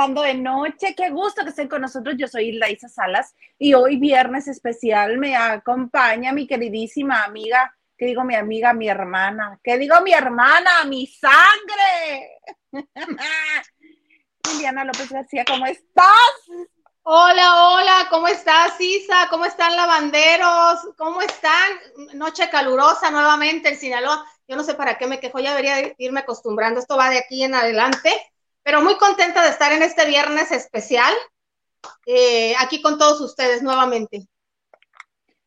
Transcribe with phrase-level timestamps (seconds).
[0.00, 0.94] De Noche.
[0.96, 2.14] Qué gusto que estén con nosotros.
[2.16, 8.24] Yo soy Laisa Salas y hoy viernes especial me acompaña mi queridísima amiga, ¿qué digo
[8.24, 9.60] mi amiga, mi hermana?
[9.62, 12.38] ¿Qué digo mi hermana, mi sangre?
[14.50, 16.32] Liliana López García, ¿cómo estás?
[17.02, 19.26] Hola, hola, ¿cómo estás, Isa?
[19.28, 20.94] ¿Cómo están lavanderos?
[20.96, 21.72] ¿Cómo están?
[22.14, 24.24] Noche calurosa nuevamente en Sinaloa.
[24.48, 26.80] Yo no sé para qué me quejo, ya debería irme acostumbrando.
[26.80, 28.10] Esto va de aquí en adelante
[28.62, 31.12] pero muy contenta de estar en este viernes especial,
[32.06, 34.26] eh, aquí con todos ustedes nuevamente.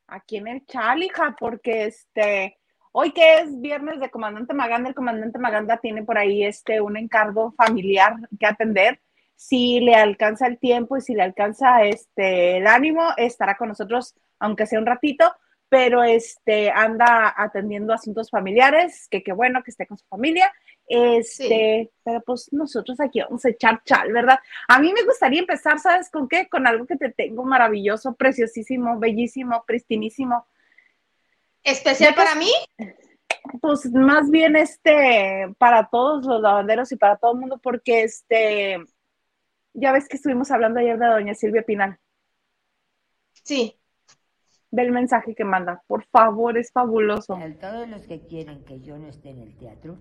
[0.08, 2.58] Aquí en el Chalija, porque este,
[2.92, 6.98] hoy que es viernes de Comandante Maganda, el Comandante Maganda tiene por ahí este, un
[6.98, 9.02] encargo familiar que atender.
[9.36, 14.16] Si le alcanza el tiempo y si le alcanza este, el ánimo, estará con nosotros,
[14.40, 15.34] aunque sea un ratito,
[15.70, 20.54] pero este, anda atendiendo asuntos familiares, que qué bueno que esté con su familia
[20.86, 24.40] este, pero pues nosotros aquí vamos a echar chal, ¿verdad?
[24.68, 26.48] A mí me gustaría empezar, ¿sabes con qué?
[26.50, 30.46] Con algo que te tengo maravilloso, preciosísimo, bellísimo, pristinísimo.
[31.64, 32.52] ¿Especial para mí?
[33.62, 38.78] Pues más bien este, para todos los lavanderos y para todo el mundo, porque este,
[39.74, 41.98] ya ves que estuvimos hablando ayer de doña Silvia Pinal.
[43.44, 43.80] Sí.
[44.72, 47.36] Del mensaje que manda, por favor, es fabuloso.
[47.36, 49.98] A todos los que quieren que yo no esté en el teatro,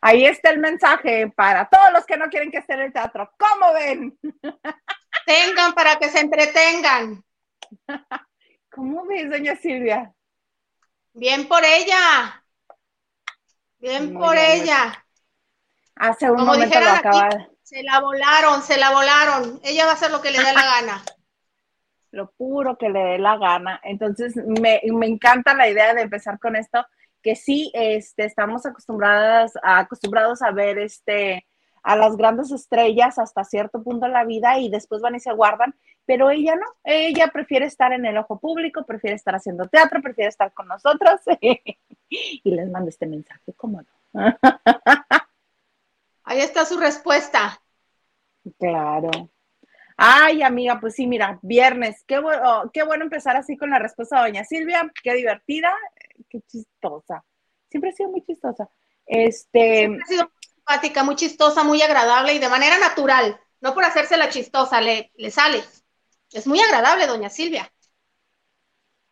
[0.00, 3.32] Ahí está el mensaje para todos los que no quieren que esté en el teatro.
[3.38, 4.18] ¿Cómo ven?
[5.26, 7.24] Tengan para que se entretengan.
[8.70, 10.12] ¿Cómo ves, doña Silvia?
[11.12, 12.44] Bien por ella.
[13.78, 15.04] Bien por ella.
[15.96, 17.48] Hace un momento lo acaba.
[17.62, 19.60] se la volaron, se la volaron.
[19.64, 21.04] Ella va a hacer lo que le dé la gana
[22.10, 23.80] lo puro que le dé la gana.
[23.84, 26.84] Entonces, me, encanta la idea de empezar con esto,
[27.22, 31.46] que sí, este, estamos acostumbradas, acostumbrados a ver este,
[31.82, 35.32] a las grandes estrellas hasta cierto punto en la vida y después van y se
[35.32, 35.74] guardan,
[36.04, 40.28] pero ella no, ella prefiere estar en el ojo público, prefiere estar haciendo teatro, prefiere
[40.28, 43.88] estar con nosotros y les mando este mensaje, ¿cómo no?
[46.24, 47.60] Ahí está su respuesta.
[48.58, 49.30] Claro.
[49.96, 54.16] Ay, amiga, pues sí, mira, viernes, qué bueno, qué bueno empezar así con la respuesta
[54.16, 55.72] de doña Silvia, qué divertida,
[56.28, 57.24] qué chistosa.
[57.70, 58.68] Siempre ha sido muy chistosa.
[59.06, 59.78] Este.
[59.78, 63.84] Siempre ha sido muy simpática, muy chistosa, muy agradable y de manera natural, no por
[63.84, 65.62] hacerse la chistosa, le, le sale.
[66.30, 67.70] Es muy agradable, doña Silvia.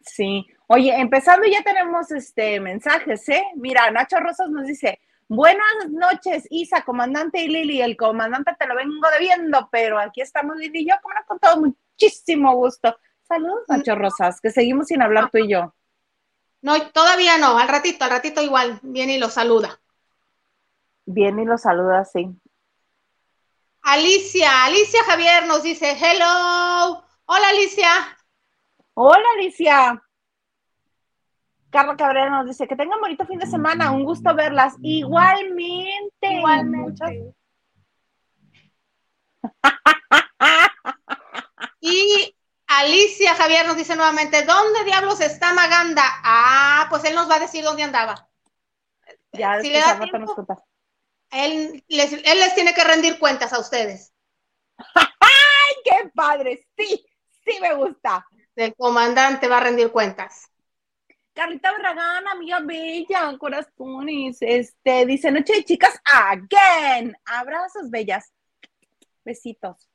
[0.01, 0.47] Sí.
[0.67, 3.43] Oye, empezando ya tenemos este mensajes, ¿eh?
[3.57, 7.81] Mira, Nacho Rosas nos dice, Buenas noches, Isa, comandante y Lili.
[7.81, 11.61] El comandante te lo vengo debiendo, pero aquí estamos Lili y yo, como con todo
[11.61, 12.97] muchísimo gusto.
[13.23, 15.75] Saludos, Nacho Rosas, que seguimos sin hablar tú y yo.
[16.61, 19.81] No, todavía no, al ratito, al ratito igual, viene y lo saluda.
[21.07, 22.29] Viene y lo saluda, sí.
[23.83, 27.05] Alicia, Alicia Javier nos dice, hello.
[27.27, 27.91] Hola, Alicia.
[28.95, 30.04] Hola, Alicia.
[31.75, 34.77] Carla Cabrera nos dice que tengan bonito fin de semana, un gusto verlas.
[34.81, 36.05] Igualmente.
[36.21, 37.35] Igualmente.
[41.81, 42.37] y
[42.69, 46.05] Alicia Javier nos dice nuevamente, ¿dónde diablos está Maganda?
[46.23, 48.29] Ah, pues él nos va a decir dónde andaba.
[49.33, 50.47] Ya, si le da tiempo,
[51.33, 54.15] él les, él les tiene que rendir cuentas a ustedes.
[54.95, 56.65] ¡Ay, qué padre!
[56.77, 57.05] Sí,
[57.45, 58.25] sí me gusta.
[58.55, 60.54] El comandante va a rendir cuentas.
[61.35, 64.39] Carlita Barragán, amiga bella, corazones.
[64.41, 67.17] Este, dice Noche de Chicas, again.
[67.25, 68.33] Abrazos, bellas.
[69.25, 69.89] Besitos.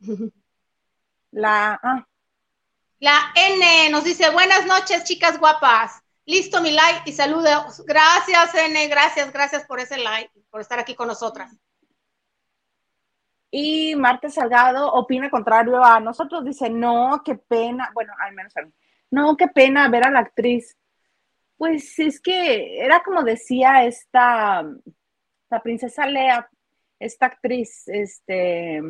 [1.32, 2.06] La, ah.
[3.00, 6.00] La N nos dice, buenas noches, chicas guapas.
[6.24, 7.82] Listo mi like y saludos.
[7.84, 11.52] Gracias, N, gracias, gracias por ese like, por estar aquí con nosotras.
[13.50, 18.62] Y Marta Salgado opina contrario a nosotros, dice, no, qué pena, bueno, al menos a
[18.62, 18.72] mí
[19.12, 20.76] no, qué pena ver a la actriz.
[21.58, 24.64] Pues es que era como decía esta,
[25.50, 26.48] la princesa Lea,
[26.98, 28.80] esta actriz, este...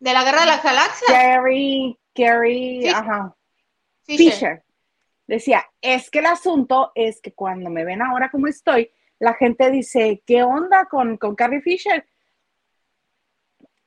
[0.00, 1.10] ¿De la Guerra de las Galaxias?
[1.10, 3.36] Gary, Gary, ajá.
[4.04, 4.64] Fisher.
[5.26, 9.70] Decía, es que el asunto es que cuando me ven ahora como estoy, la gente
[9.70, 12.06] dice, ¿qué onda con, con Carrie Fisher?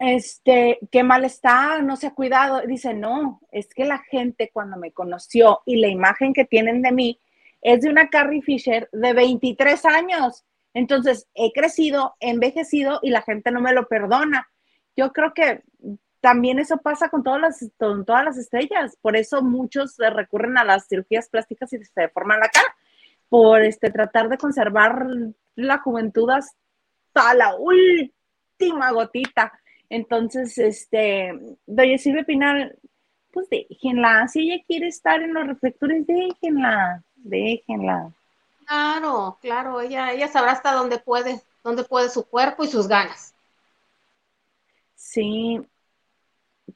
[0.02, 2.62] Este, qué mal está, no se ha cuidado.
[2.66, 6.92] Dice, no, es que la gente cuando me conoció y la imagen que tienen de
[6.92, 7.20] mí
[7.62, 10.44] es de una Carrie Fisher de 23 años.
[10.74, 14.50] Entonces, he crecido, he envejecido y la gente no me lo perdona.
[14.96, 15.62] Yo creo que
[16.20, 18.98] también eso pasa con todas las, con todas las estrellas.
[19.02, 22.76] Por eso muchos recurren a las cirugías plásticas y se deforman la cara.
[23.30, 25.06] Por este, tratar de conservar
[25.54, 29.54] la juventud hasta la última gotita.
[29.92, 32.80] Entonces, este, doña Silvia Pinal,
[33.34, 34.26] pues déjenla.
[34.30, 38.10] Si ella quiere estar en los reflectores, déjenla, déjenla.
[38.66, 43.34] Claro, claro, ella, ella sabrá hasta dónde puede, dónde puede su cuerpo y sus ganas.
[44.96, 45.60] Sí,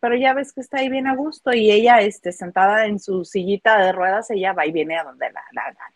[0.01, 3.23] pero ya ves que está ahí bien a gusto y ella, este, sentada en su
[3.23, 5.95] sillita de ruedas, ella va y viene a donde la, la gana.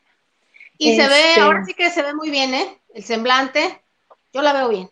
[0.77, 2.81] Y se ve, este ahora sí que se ve muy bien, ¿eh?
[2.93, 3.81] El semblante,
[4.31, 4.89] yo la veo bien.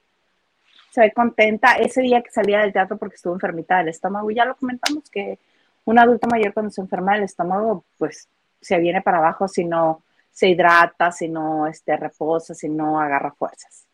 [1.01, 1.73] Ve contenta.
[1.73, 5.39] Ese día que salía del teatro porque estuvo enfermita del estómago, ya lo comentamos que
[5.85, 8.27] un adulto mayor cuando se enferma del estómago, pues
[8.61, 13.31] se viene para abajo si no se hidrata, si no este, reposa, si no agarra
[13.31, 13.87] fuerzas.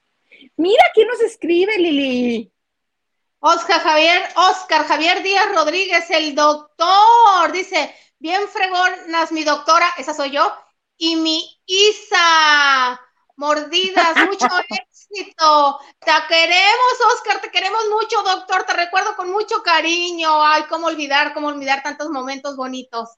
[0.57, 2.51] Mira quién nos escribe, Lili.
[3.39, 10.31] Oscar Javier, Oscar Javier Díaz Rodríguez, el doctor, dice, bien fregonas, mi doctora, esa soy
[10.31, 10.53] yo,
[10.97, 13.00] y mi Isa,
[13.35, 14.47] mordidas, mucho
[15.13, 15.80] éxito.
[16.00, 20.44] Te queremos, Oscar, te queremos mucho, doctor, te recuerdo con mucho cariño.
[20.44, 23.10] Ay, cómo olvidar, cómo olvidar tantos momentos bonitos.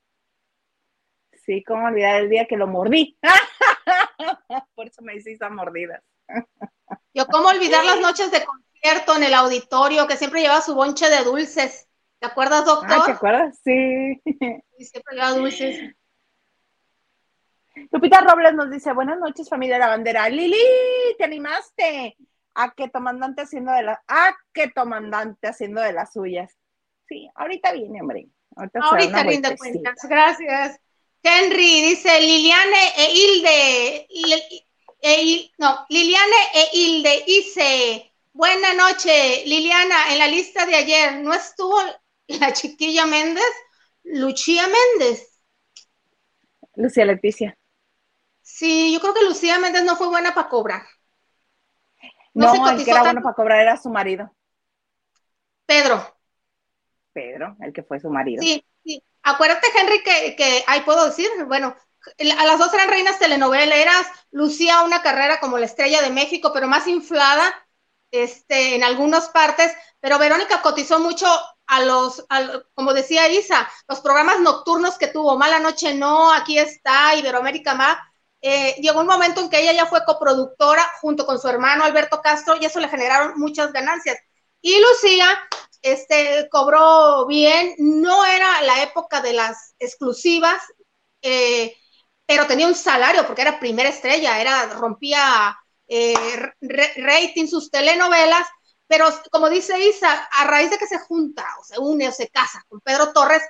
[1.45, 3.17] Sí, cómo olvidar el día que lo mordí.
[4.75, 6.01] Por eso me dice Isa mordidas.
[7.13, 8.43] Yo, cómo olvidar las noches de
[9.15, 11.87] en el auditorio que siempre lleva su bonche de dulces.
[12.19, 13.05] ¿Te acuerdas, doctor?
[13.05, 13.59] ¿te acuerdas?
[13.63, 14.21] Sí.
[14.79, 15.95] siempre lleva dulces.
[17.91, 20.29] Lupita Robles nos dice, buenas noches, familia de la bandera.
[20.29, 20.57] Lili,
[21.17, 22.17] ¿te animaste?
[22.53, 26.57] A que tomandante haciendo de las, a que tomandante haciendo de las suyas.
[27.07, 28.27] Sí, ahorita viene, hombre.
[28.55, 30.79] Ahorita, ahorita rinde cuentas, gracias.
[31.21, 34.07] Henry dice, Liliane e Hilde,
[35.01, 40.11] e, no, Liliane e Hilde dice, Buena noche, Liliana.
[40.11, 41.77] En la lista de ayer no estuvo
[42.27, 43.45] la chiquilla Méndez,
[44.03, 45.39] Lucía Méndez.
[46.75, 47.57] Lucía Leticia.
[48.55, 50.83] Sí, yo creo que Lucía Méndez no fue buena para cobrar.
[52.33, 54.33] No, el que era bueno para cobrar era su marido.
[55.65, 56.17] Pedro.
[57.11, 58.41] Pedro, el que fue su marido.
[58.41, 59.03] Sí, sí.
[59.23, 61.75] Acuérdate, Henry, que, que ahí puedo decir, bueno,
[62.37, 66.69] a las dos eran reinas telenoveleras, Lucía una carrera como la estrella de México, pero
[66.69, 67.67] más inflada,
[68.09, 71.27] este, en algunas partes, pero Verónica cotizó mucho
[71.67, 72.25] a los,
[72.73, 77.97] como decía Isa, los programas nocturnos que tuvo, Mala Noche No, Aquí está, Iberoamérica Más.
[78.47, 82.21] Eh, llegó un momento en que ella ya fue coproductora junto con su hermano Alberto
[82.21, 84.19] Castro y eso le generaron muchas ganancias.
[84.61, 85.27] Y Lucía
[85.81, 90.61] este, cobró bien, no era la época de las exclusivas,
[91.23, 91.75] eh,
[92.27, 96.13] pero tenía un salario porque era primera estrella, era, rompía eh,
[96.97, 98.47] rating sus telenovelas,
[98.85, 102.29] pero como dice Isa, a raíz de que se junta o se une o se
[102.29, 103.41] casa con Pedro Torres,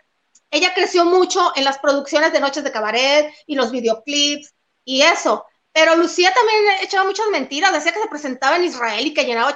[0.52, 4.55] ella creció mucho en las producciones de Noches de Cabaret y los videoclips
[4.86, 5.46] y eso.
[5.74, 9.54] Pero Lucía también echaba muchas mentiras, decía que se presentaba en Israel y que llenaba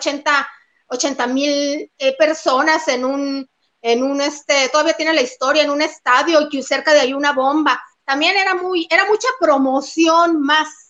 [0.87, 3.49] 80 mil eh, personas en un,
[3.81, 7.13] en un, este, todavía tiene la historia, en un estadio y que cerca de ahí
[7.13, 7.81] una bomba.
[8.03, 10.89] También era muy, era mucha promoción más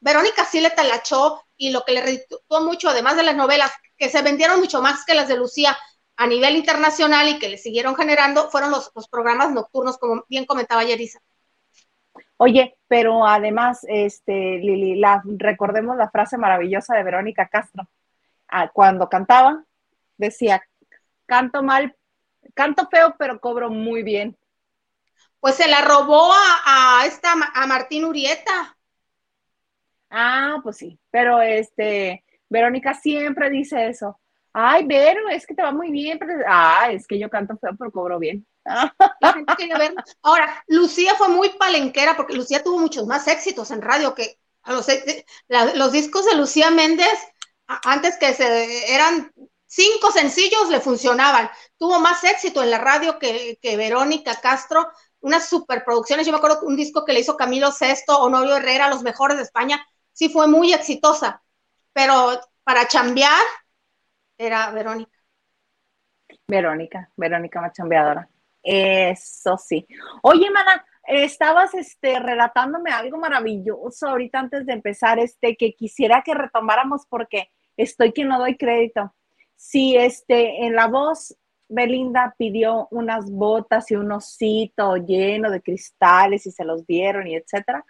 [0.00, 4.08] Verónica sí le talachó y lo que le redituó mucho, además de las novelas, que
[4.08, 5.76] se vendieron mucho más que las de Lucía
[6.16, 10.84] a nivel internacional y que le siguieron generando, fueron los, programas nocturnos, como bien comentaba
[10.84, 11.20] Yerisa.
[12.42, 17.86] Oye, pero además, este, Lili, la, recordemos la frase maravillosa de Verónica Castro.
[18.48, 19.62] Ah, cuando cantaba,
[20.16, 20.62] decía,
[21.26, 21.94] canto mal,
[22.54, 24.38] canto feo, pero cobro muy bien.
[25.38, 28.74] Pues se la robó a, a esta, a Martín Urieta.
[30.08, 34.18] Ah, pues sí, pero este, Verónica siempre dice eso.
[34.54, 37.72] Ay, Vero, es que te va muy bien, pero ah, es que yo canto feo,
[37.78, 38.46] pero cobro bien.
[40.22, 45.92] Ahora, Lucía fue muy palenquera porque Lucía tuvo muchos más éxitos en radio que los,
[45.92, 47.18] discos de Lucía Méndez,
[47.66, 49.32] antes que se eran
[49.66, 51.50] cinco sencillos, le funcionaban.
[51.78, 54.88] Tuvo más éxito en la radio que, que Verónica Castro,
[55.20, 56.26] unas superproducciones.
[56.26, 59.44] Yo me acuerdo un disco que le hizo Camilo Sesto, Honorio Herrera, los mejores de
[59.44, 61.42] España, sí fue muy exitosa,
[61.92, 63.42] pero para chambear
[64.36, 65.18] era Verónica.
[66.46, 68.28] Verónica, Verónica más chambeadora.
[68.62, 69.86] Eso sí.
[70.22, 76.34] Oye, mana, estabas este, relatándome algo maravilloso ahorita antes de empezar, este, que quisiera que
[76.34, 79.14] retomáramos porque estoy que no doy crédito.
[79.56, 81.36] Sí, este, en la voz,
[81.68, 87.36] Belinda pidió unas botas y un osito lleno de cristales y se los dieron y
[87.36, 87.84] etcétera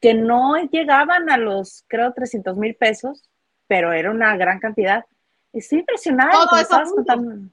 [0.00, 3.28] que no llegaban a los, creo, 300 mil pesos,
[3.66, 5.04] pero era una gran cantidad.
[5.52, 6.32] Estoy impresionada.
[6.32, 7.52] Todo eso junto.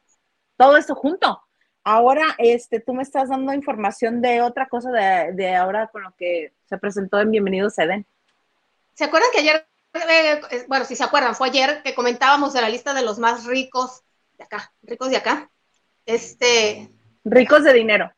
[0.57, 1.41] Todo eso junto.
[1.83, 6.15] Ahora, este, tú me estás dando información de otra cosa de, de ahora con lo
[6.15, 8.05] que se presentó en Bienvenidos Eden.
[8.93, 12.61] ¿Se acuerdan que ayer, eh, eh, bueno, si se acuerdan, fue ayer que comentábamos de
[12.61, 14.03] la lista de los más ricos
[14.37, 15.49] de acá, ricos de acá,
[16.05, 16.89] este,
[17.23, 18.11] Ricos de dinero.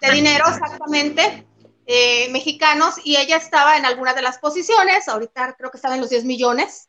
[0.00, 1.46] de dinero exactamente,
[1.86, 6.00] eh, mexicanos, y ella estaba en alguna de las posiciones, ahorita creo que estaba en
[6.00, 6.88] los 10 millones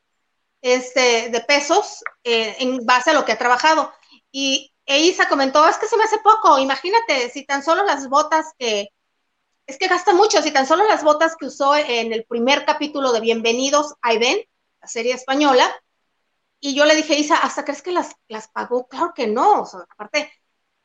[0.61, 3.93] este, de pesos eh, en base a lo que ha trabajado.
[4.31, 8.07] Y e Isa comentó, es que se me hace poco, imagínate, si tan solo las
[8.07, 8.89] botas que,
[9.65, 13.11] es que gasta mucho, si tan solo las botas que usó en el primer capítulo
[13.11, 14.39] de Bienvenidos a Eden,
[14.81, 15.69] la serie española,
[16.59, 18.87] y yo le dije, Isa, ¿hasta crees que las, las pagó?
[18.87, 20.31] Claro que no, o sea, aparte,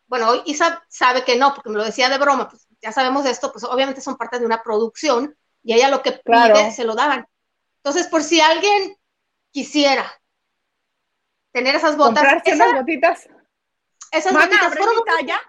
[0.06, 3.52] bueno, Isa sabe que no, porque me lo decía de broma, pues ya sabemos esto,
[3.52, 6.70] pues obviamente son parte de una producción, y ella lo que pide Claro.
[6.72, 7.26] se lo daban.
[7.76, 8.96] Entonces, por si alguien
[9.50, 10.10] quisiera
[11.52, 13.28] tener esas botas, Comprarse esa- unas botitas.
[14.10, 15.40] Esas Mana, botitas abre fueron mi talla.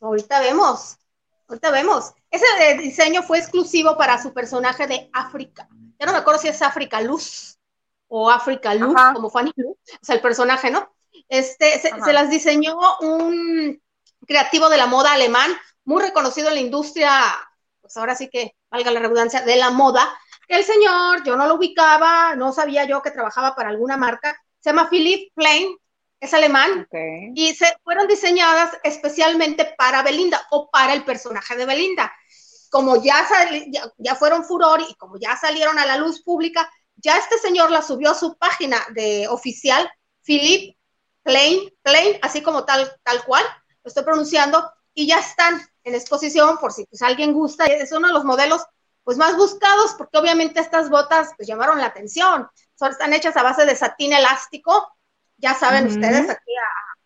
[0.00, 0.96] Ahorita vemos,
[1.48, 2.12] ahorita vemos.
[2.30, 2.46] Ese
[2.78, 5.68] diseño fue exclusivo para su personaje de África.
[5.98, 7.58] Ya no me acuerdo si es África Luz
[8.06, 9.14] o África Luz, Ajá.
[9.14, 10.94] como Fanny Luz, o sea, el personaje, ¿no?
[11.28, 13.80] Este, se, se las diseñó un
[14.26, 15.50] creativo de la moda alemán,
[15.84, 17.12] muy reconocido en la industria,
[17.80, 20.06] pues ahora sí que, valga la redundancia, de la moda.
[20.46, 24.70] El señor, yo no lo ubicaba, no sabía yo que trabajaba para alguna marca, se
[24.70, 25.76] llama Philipp Plein,
[26.20, 26.88] es alemán,
[27.34, 32.12] y se fueron diseñadas especialmente para Belinda o para el personaje de Belinda.
[32.70, 36.68] Como ya, sali- ya, ya fueron furor y como ya salieron a la luz pública,
[36.96, 39.88] ya este señor la subió a su página de oficial,
[40.24, 40.76] Philip
[41.22, 43.44] Plain, Plain, así como tal, tal cual,
[43.82, 47.64] lo estoy pronunciando, y ya están en exposición por si pues, alguien gusta.
[47.66, 48.64] Es uno de los modelos
[49.04, 52.48] pues más buscados porque obviamente estas botas pues llamaron la atención.
[52.74, 54.88] Son, están hechas a base de satín elástico,
[55.38, 56.52] ya saben ustedes, aquí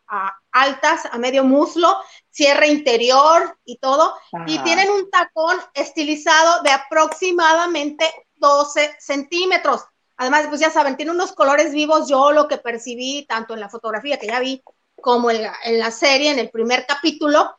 [0.09, 1.99] a, a altas, a medio muslo,
[2.31, 8.05] cierre interior y todo, y tienen un tacón estilizado de aproximadamente
[8.37, 9.85] 12 centímetros.
[10.17, 13.69] Además, pues ya saben, tiene unos colores vivos, yo lo que percibí tanto en la
[13.69, 14.63] fotografía que ya vi
[15.01, 17.57] como en la, en la serie, en el primer capítulo,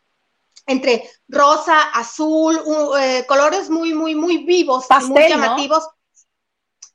[0.65, 5.87] entre rosa, azul, u- eh, colores muy, muy, muy vivos, Pastel, muy llamativos.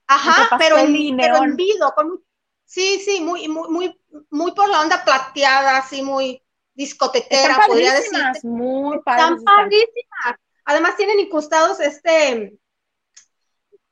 [0.06, 2.22] Ajá, pero en, pero en vivo, con
[2.68, 6.42] sí, sí, muy, muy, muy, muy por la onda plateada, así muy
[6.74, 8.12] discotequera, Están podría decir.
[8.12, 9.24] padrísimas, muy padres.
[9.38, 10.36] Están padrísimas.
[10.64, 12.58] Además tienen incrustados este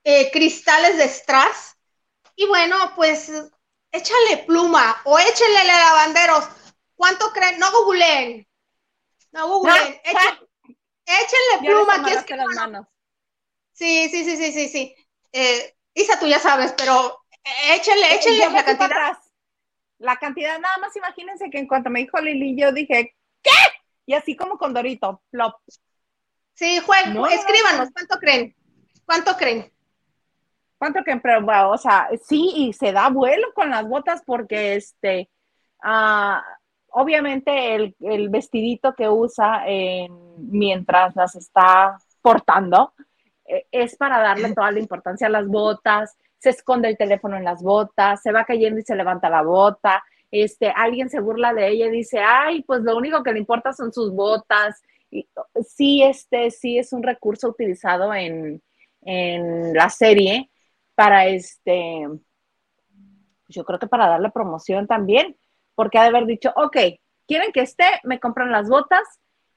[0.05, 1.77] eh, cristales de strass.
[2.37, 3.33] Y bueno, pues
[3.91, 6.45] échale pluma o échenle lavanderos.
[6.95, 7.59] ¿Cuánto creen?
[7.59, 8.47] No googleen.
[9.33, 10.01] No googleen.
[10.05, 10.49] Ah, Echen-
[11.07, 11.97] échenle Ya pluma.
[11.99, 12.87] les que es amarraste que, las manos.
[13.73, 14.95] sí, sí, sí, sí, sí, sí.
[15.33, 17.25] Eh, Isa, tú ya sabes, pero
[17.75, 18.87] échenle, échenle Yo me la cantidad.
[18.87, 19.19] atrás.
[19.99, 23.51] La cantidad, nada más imagínense que en cuanto me dijo Lili, yo dije, ¿qué?
[24.05, 25.55] Y así como con Dorito, plop.
[26.55, 27.93] Sí, jueguen, No, no, escríbanos, no.
[27.93, 28.55] ¿cuánto creen?
[29.05, 29.73] ¿Cuánto creen?
[30.79, 34.75] ¿Cuánto que, pero, bueno, o sea, sí, y se da vuelo con las botas porque,
[34.75, 35.31] este,
[35.83, 36.45] ah,
[36.89, 40.13] obviamente el, el vestidito que usa en-
[40.51, 42.93] mientras las está portando
[43.47, 47.45] eh, es para darle toda la importancia a las botas, se esconde el teléfono en
[47.45, 51.69] las botas, se va cayendo y se levanta la bota, este, alguien se burla de
[51.69, 54.83] ella y dice, ay, pues lo único que le importa son sus botas.
[55.11, 55.29] Y,
[55.67, 58.63] sí, este, sí es un recurso utilizado en,
[59.03, 60.51] en la serie
[60.95, 62.07] para este,
[63.49, 65.37] yo creo que para darle promoción también,
[65.75, 66.77] porque ha de haber dicho, ok,
[67.27, 69.03] quieren que esté, me compran las botas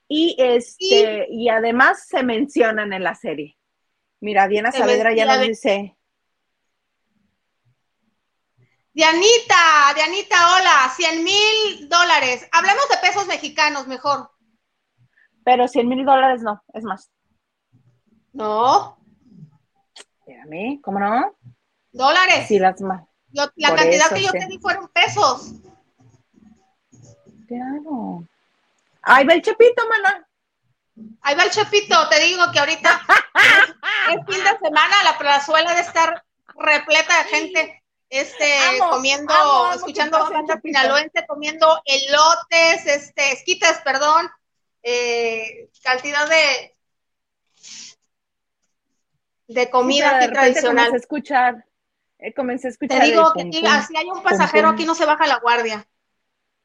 [0.08, 3.58] y este, y además se mencionan en la serie.
[4.20, 5.96] Mira, Diana Saavedra ya nos dice,
[8.94, 12.48] Dianita, Dianita, hola, 100 mil dólares.
[12.52, 14.32] Hablemos de pesos mexicanos mejor.
[15.44, 17.10] pero 100 mil dólares no, es más.
[18.34, 18.98] No,
[20.20, 21.36] Espérame, ¿cómo no?
[21.92, 22.48] dólares.
[22.48, 23.04] Sí, las más.
[23.30, 24.40] Yo- la por cantidad eso, que yo sí.
[24.40, 25.54] te di fueron pesos.
[27.48, 28.24] Claro.
[29.02, 30.28] Ay, ve el chepito, mana.
[31.22, 33.02] Ahí va el chepito, te digo que ahorita
[34.12, 36.24] es fin de semana, la plazuela de estar
[36.56, 37.79] repleta de gente
[38.10, 40.80] este, Amo, comiendo, amo, amo escuchando banda Chepito.
[40.80, 44.30] sinaloense, comiendo elotes, este, esquites, perdón,
[44.82, 46.76] eh, cantidad de
[49.48, 50.86] de comida de aquí tradicional.
[50.86, 51.66] Comencé a escuchar,
[52.20, 53.00] eh, comencé a escuchar.
[53.00, 53.82] Te digo que pum, pum.
[53.88, 54.76] si hay un pasajero, pum.
[54.76, 55.88] aquí no se baja la guardia.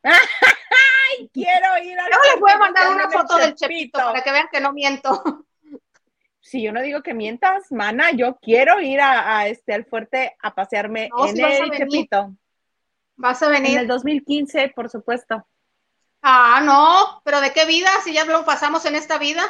[1.33, 4.49] Quiero ir a Luego les voy a mandar una foto del Chepito para que vean
[4.53, 5.23] que no miento.
[6.47, 10.37] Si yo no digo que mientas, mana, yo quiero ir a, a este al fuerte
[10.43, 11.89] a pasearme No, en si vas a el venir.
[11.89, 12.35] Chepito.
[13.17, 13.79] Vas a En venir.
[13.79, 15.47] el 2015, por supuesto.
[16.23, 17.89] Ah, no, pero ¿de qué vida?
[18.05, 19.43] Si ya lo pasamos en esta vida.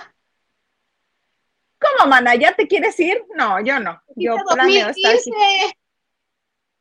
[1.81, 2.35] ¿Cómo, mana?
[2.37, 3.23] ¿Ya te quieres ir?
[3.35, 4.01] No, yo no.
[4.15, 5.31] Yo Dijiste planeo estar aquí.
[5.31, 5.77] 2015,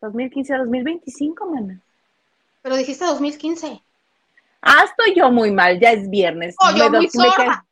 [0.02, 1.82] 2015 a 2025, mana.
[2.62, 3.82] pero dijiste 2015.
[4.62, 6.56] Ah, estoy yo muy mal, ya es viernes.
[6.60, 7.66] Oh, yo Me muy sorda.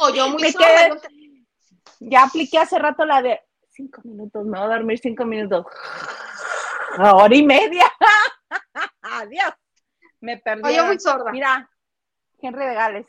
[0.00, 0.66] O yo muy Me sorda.
[0.66, 1.46] quedé- yo te- quedé-
[2.00, 5.66] ya apliqué hace rato la de cinco minutos, me voy a dormir cinco minutos.
[6.98, 7.90] Hora y media.
[9.02, 9.52] Adiós.
[10.20, 10.62] Me perdí.
[10.64, 11.30] O yo muy sorda.
[11.32, 11.68] Mira,
[12.40, 13.06] Henry de Gales.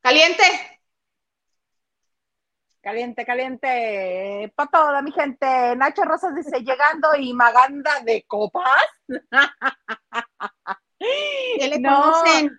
[0.00, 0.42] Caliente.
[2.80, 4.52] Caliente, caliente.
[4.54, 5.74] Para toda mi gente.
[5.76, 8.86] Nacho Rosas dice, llegando y Maganda de copas.
[10.98, 12.02] ¿Qué le No.
[12.02, 12.58] conocen?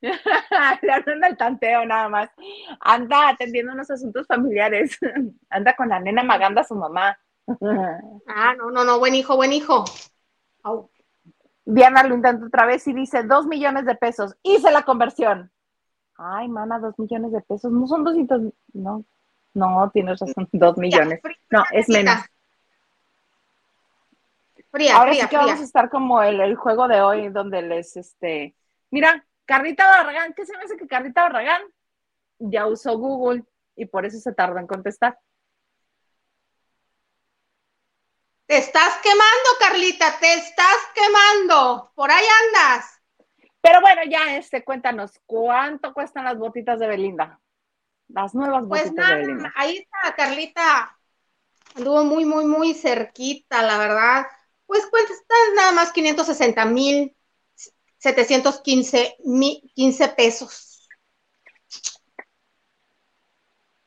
[0.82, 2.30] Le hablan al tanteo nada más.
[2.80, 4.96] Anda atendiendo unos asuntos familiares.
[5.50, 7.18] Anda con la nena Maganda, su mamá.
[8.26, 9.84] Ah, no, no, no, buen hijo, buen hijo.
[10.62, 10.90] Au.
[11.64, 14.36] Diana lo intenta otra vez y dice, dos millones de pesos.
[14.42, 15.50] Hice la conversión.
[16.16, 17.70] Ay, mana, dos millones de pesos.
[17.72, 18.42] No son doscientos.
[18.74, 19.04] No,
[19.54, 20.48] no, tienes razón.
[20.52, 21.20] Dos millones.
[21.50, 22.20] No, es menos.
[24.70, 25.54] Fría, Ahora fría, sí que fría.
[25.54, 28.54] vamos a estar como el, el juego de hoy, donde les, este,
[28.90, 31.62] mira, Carlita Barragán, ¿qué se me hace que Carlita Barragán
[32.38, 33.44] ya usó Google
[33.76, 35.18] y por eso se tarda en contestar?
[38.46, 41.92] Te estás quemando, Carlita, te estás quemando.
[41.94, 43.00] Por ahí andas.
[43.60, 47.40] Pero bueno, ya, este, cuéntanos, ¿cuánto cuestan las botitas de Belinda?
[48.08, 49.52] Las nuevas Pues botitas de nada, Belinda.
[49.54, 50.98] ahí está, Carlita.
[51.76, 54.26] Anduvo muy, muy, muy cerquita, la verdad.
[54.68, 57.16] Pues cuesta nada más 560 mil
[57.96, 60.86] 715 mil 15 pesos.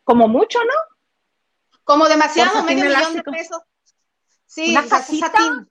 [0.03, 1.77] Como mucho, ¿no?
[1.83, 3.61] Como demasiado, medio millón de pesos.
[4.47, 5.69] Sí, ¿Una es satín.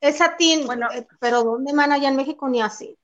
[0.00, 0.66] Es satín.
[0.66, 0.92] Bueno.
[0.92, 1.90] eh, pero ¿dónde, man?
[1.90, 2.96] Allá en México ni así.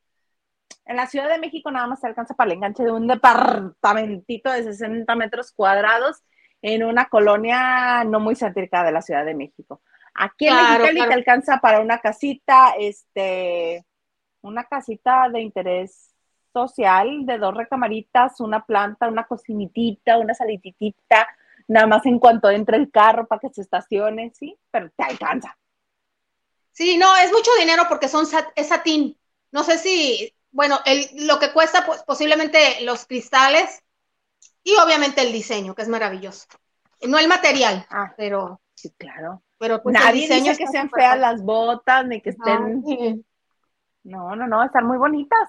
[0.84, 4.48] En la Ciudad de México nada más se alcanza para el enganche de un departamentito
[4.52, 6.22] de 60 metros cuadrados
[6.62, 9.82] en una colonia no muy céntrica de la Ciudad de México.
[10.14, 11.10] Aquí en Claro, Mexicali claro.
[11.10, 13.84] te alcanza para una casita, este,
[14.42, 16.14] una casita de interés
[16.52, 21.28] social de dos recamaritas, una planta, una cocinitita, una salititita,
[21.68, 25.56] nada más en cuanto entre el carro para que se estacione, sí, pero te alcanza.
[26.72, 29.18] Sí, no, es mucho dinero porque son sat- es satín.
[29.50, 33.82] No sé si, bueno, el, lo que cuesta pues, posiblemente los cristales
[34.64, 36.46] y obviamente el diseño, que es maravilloso.
[37.02, 39.42] No el material, Ah, pero, sí, claro.
[39.58, 43.24] pero pues Nadie dice que sean feas las botas, ni que estén Ay,
[44.02, 45.48] No, no, no, están muy bonitas.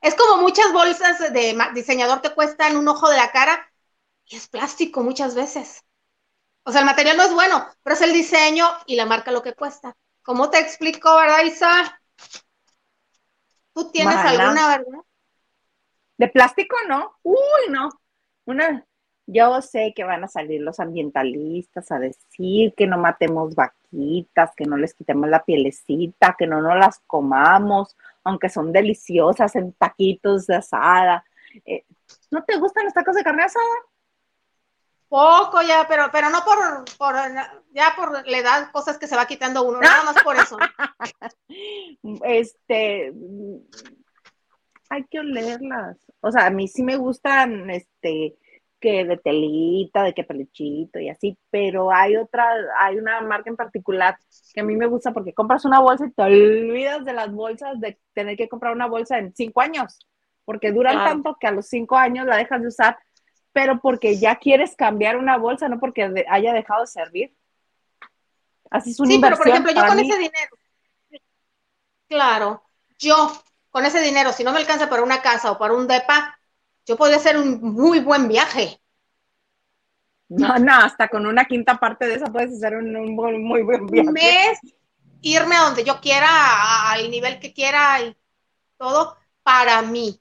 [0.00, 3.70] Es como muchas bolsas de diseñador que cuestan un ojo de la cara
[4.26, 5.84] y es plástico muchas veces.
[6.64, 9.42] O sea, el material no es bueno, pero es el diseño y la marca lo
[9.42, 9.96] que cuesta.
[10.22, 12.00] ¿Cómo te explico, verdad, Isa?
[13.72, 15.00] ¿Tú tienes alguna, verdad?
[16.18, 17.16] De plástico, no.
[17.22, 17.88] Uy, no.
[18.44, 18.84] Una,
[19.30, 24.64] yo sé que van a salir los ambientalistas a decir que no matemos vaquitas, que
[24.64, 30.46] no les quitemos la pielecita, que no nos las comamos, aunque son deliciosas en taquitos
[30.46, 31.26] de asada.
[31.66, 31.84] Eh,
[32.30, 33.66] ¿No te gustan los tacos de carne asada?
[35.10, 37.14] Poco ya, pero, pero no por, por,
[37.72, 40.56] ya por la edad, cosas que se va quitando uno, nada más por eso.
[42.24, 43.12] Este,
[44.88, 45.98] hay que olerlas.
[46.20, 48.38] O sea, a mí sí me gustan, este,
[48.80, 53.56] que de telita, de que peluchito y así, pero hay otra, hay una marca en
[53.56, 54.16] particular
[54.54, 57.80] que a mí me gusta porque compras una bolsa y te olvidas de las bolsas,
[57.80, 60.06] de tener que comprar una bolsa en cinco años,
[60.44, 61.10] porque duran Claro.
[61.10, 62.98] tanto que a los cinco años la dejas de usar,
[63.52, 67.34] pero porque ya quieres cambiar una bolsa, no porque haya dejado de servir.
[68.70, 70.02] Así es una Sí, pero por ejemplo, yo con mí.
[70.02, 70.56] ese dinero,
[72.08, 72.62] claro,
[72.98, 73.32] yo
[73.70, 76.37] con ese dinero, si no me alcanza para una casa o para un depa,
[76.88, 78.80] yo podría hacer un muy buen viaje.
[80.28, 84.08] No, no, hasta con una quinta parte de esa puedes hacer un, muy buen viaje.
[84.08, 84.58] Un mes,
[85.20, 88.16] irme a donde yo quiera, al nivel que quiera y
[88.78, 90.18] todo para mí.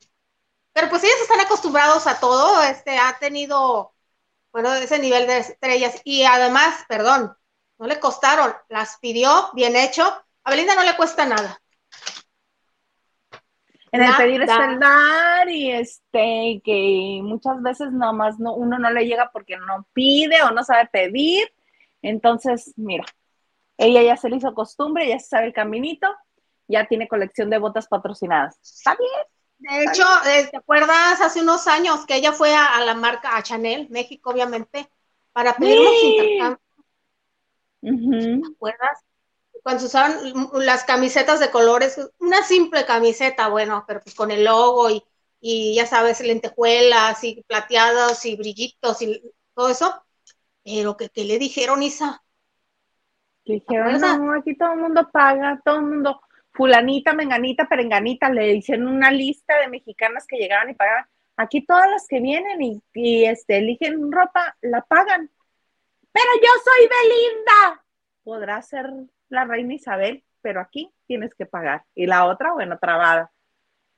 [0.74, 3.94] Pero pues ellos están acostumbrados a todo, este, ha tenido,
[4.52, 7.36] bueno, ese nivel de estrellas y además, perdón,
[7.80, 10.04] no le costaron, las pidió, bien hecho,
[10.44, 11.62] a Belinda no le cuesta nada.
[13.91, 18.89] En el pedir está el dar y este, que muchas veces nomás no, uno no
[18.91, 21.47] le llega porque no pide o no sabe pedir.
[22.02, 23.06] Entonces, mira,
[23.78, 26.08] ella ya se le hizo costumbre, ya se sabe el caminito,
[26.67, 28.60] ya tiene colección de botas patrocinadas.
[28.62, 29.10] Está bien.
[29.60, 33.36] De hecho, eh, ¿te acuerdas hace unos años que ella fue a, a la marca,
[33.36, 34.88] a Chanel, México, obviamente,
[35.34, 36.08] para pedir Sí.
[36.10, 36.62] intercambios?
[37.82, 38.41] Ujú.
[38.41, 39.00] ¿Te acuerdas?
[39.68, 40.16] Cuando se usaban
[40.66, 45.04] las camisetas de colores, una simple camiseta, bueno, pero pues con el logo y,
[45.42, 49.22] y ya sabes, lentejuelas y plateados y brillitos y
[49.54, 49.94] todo eso.
[50.64, 52.24] Pero que, que le dijeron, Isa,
[53.44, 56.22] Que dijeron, no, aquí todo el mundo paga, todo el mundo,
[56.54, 61.08] fulanita, menganita, perenganita, le hicieron una lista de mexicanas que llegaban y pagaban.
[61.36, 65.30] Aquí todas las que vienen y, y, este, eligen ropa, la pagan.
[66.14, 67.86] Pero yo soy Belinda.
[68.24, 68.94] Podrá ser
[69.30, 71.84] la reina Isabel, pero aquí tienes que pagar.
[71.96, 73.32] Y la otra, bueno, trabada.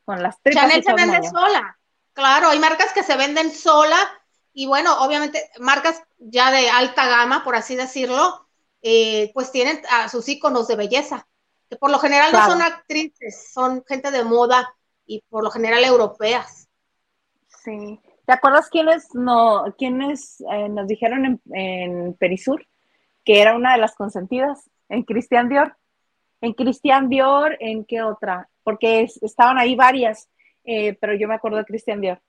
[0.05, 1.77] Con las tripas Chanel se vende sola.
[2.13, 3.97] Claro, hay marcas que se venden sola
[4.53, 8.47] y bueno, obviamente marcas ya de alta gama, por así decirlo,
[8.81, 11.27] eh, pues tienen a sus íconos de belleza,
[11.69, 12.47] que por lo general Claro.
[12.47, 14.73] no son actrices, son gente de moda
[15.05, 16.67] y por lo general europeas.
[17.63, 17.99] Sí.
[18.25, 22.65] ¿Te acuerdas quiénes, no, quiénes eh, nos dijeron en, en Perisur
[23.23, 24.69] que era una de las consentidas?
[24.89, 25.75] En Cristian Dior.
[26.41, 28.49] En Cristian Dior, ¿en qué otra?
[28.63, 30.29] Porque es- estaban ahí varias,
[30.63, 32.21] eh, pero yo me acuerdo de Cristian Dior.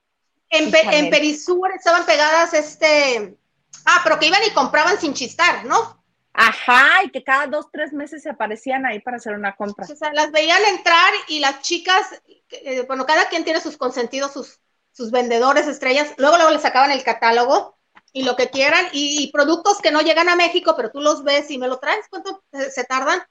[0.49, 3.37] En, Pe- en Perisur estaban pegadas este,
[3.85, 6.03] ah, pero que iban y compraban sin chistar, ¿no?
[6.33, 9.85] Ajá, y que cada dos, tres meses se aparecían ahí para hacer una compra.
[9.85, 14.31] O sea, las veían entrar y las chicas, eh, bueno, cada quien tiene sus consentidos,
[14.33, 14.59] sus,
[14.91, 17.77] sus vendedores estrellas, luego luego les sacaban el catálogo
[18.13, 21.23] y lo que quieran, y, y productos que no llegan a México, pero tú los
[21.23, 23.21] ves y me lo traes, ¿cuánto se tardan?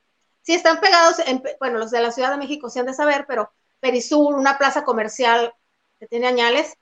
[0.42, 3.26] Sí, están pegados, en, bueno, los de la Ciudad de México sí han de saber,
[3.28, 5.52] pero Perisur, una plaza comercial
[5.98, 6.74] que tiene añales,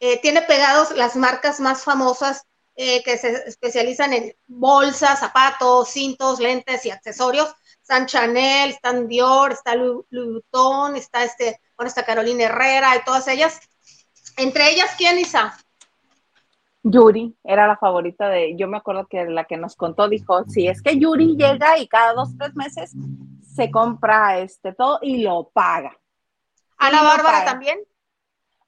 [0.00, 2.42] eh, tiene pegados las marcas más famosas
[2.74, 7.54] eh, que se especializan en bolsas, zapatos, cintos, lentes y accesorios.
[7.80, 13.28] Están Chanel, están Dior, está Louis Vuitton, está este, bueno, está Carolina Herrera y todas
[13.28, 13.58] ellas.
[14.36, 15.56] Entre ellas, ¿quién, Isa?
[16.88, 20.68] Yuri era la favorita de, yo me acuerdo que la que nos contó dijo, sí,
[20.68, 22.94] es que Yuri llega y cada dos, tres meses
[23.42, 25.98] se compra este todo y lo paga.
[26.78, 27.44] Ana Bárbara paga.
[27.44, 27.80] también.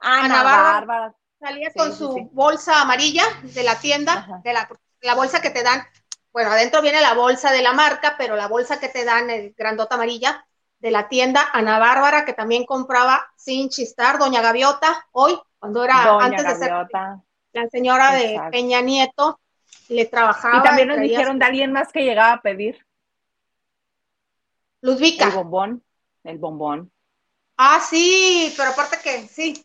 [0.01, 0.73] Ana, Ana Bárbara.
[0.73, 1.15] Bárbara.
[1.39, 4.69] Salía Sí, con sí, su bolsa amarilla de la tienda, de la,
[5.03, 5.83] la bolsa que te dan.
[6.33, 9.55] Bueno, adentro viene la bolsa de la marca, pero la bolsa que te dan, el
[9.57, 10.45] grandota amarilla,
[10.81, 16.05] de la tienda Ana Bárbara, que también compraba sin chistar, Doña Gaviota, hoy, cuando era
[16.05, 16.73] Doña antes de ser.
[17.63, 18.41] La señora de.
[18.51, 19.41] Peña Nieto,
[19.89, 20.59] le trabajaba.
[20.59, 22.85] Y también nos dijeron de alguien más que llegaba a pedir
[24.83, 25.31] el Ludvica.
[25.31, 25.83] bombón,
[26.25, 26.91] el bombón.
[27.57, 29.65] Ah, sí, pero aparte que sí.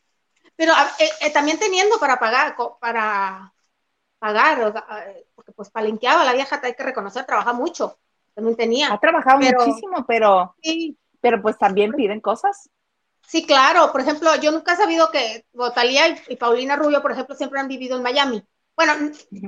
[0.56, 3.53] Pero eh, eh, también teniendo para pagar, para
[4.19, 4.73] pagar,
[5.08, 7.97] eh, porque pues palenqueaba la vieja, hay que reconocer, trabaja mucho.
[8.34, 8.97] También Ha tenía.
[8.99, 12.69] trabajado Pero- muchísimo, pero, Sí, pero pues también piden cosas.
[13.27, 13.91] Sí, claro.
[13.91, 17.59] Por ejemplo, yo nunca he sabido que Talía y, y Paulina Rubio, por ejemplo, siempre
[17.59, 18.43] han vivido en Miami.
[18.75, 18.93] Bueno,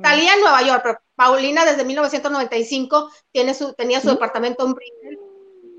[0.02, 5.20] Talía en Nueva York, pero Paulina desde 1995 tiene su, tenía su departamento en Brickell.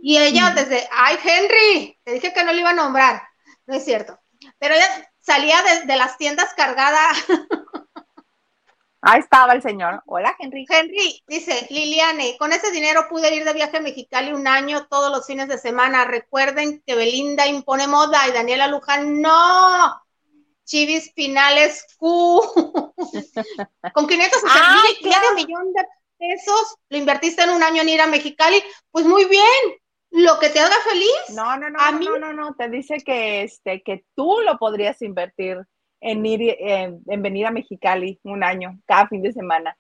[0.02, 3.22] Y ella desde, ay, Henry, te dije que no le iba a nombrar.
[3.66, 4.18] No es cierto.
[4.58, 7.00] Pero ella salía de, de las tiendas cargada.
[9.08, 10.02] Ahí estaba el señor.
[10.06, 10.66] Hola, Henry.
[10.68, 15.10] Henry dice, Liliane, con ese dinero pude ir de viaje a Mexicali un año todos
[15.12, 16.04] los fines de semana.
[16.04, 20.00] Recuerden que Belinda impone moda y Daniela Luján no.
[20.64, 22.40] Chivis Pinales Q.
[23.94, 25.34] con 560 Ah, mil- claro.
[25.34, 25.82] medio millón de
[26.18, 28.60] pesos, lo invertiste en un año en ir a Mexicali.
[28.90, 29.44] Pues muy bien,
[30.10, 31.12] lo que te haga feliz.
[31.34, 34.40] No, no, no, A no, mí- no, no, no, te dice que este que tú
[34.44, 35.58] lo podrías invertir
[36.00, 39.76] en ir eh, en venir a Mexicali un año, cada fin de semana.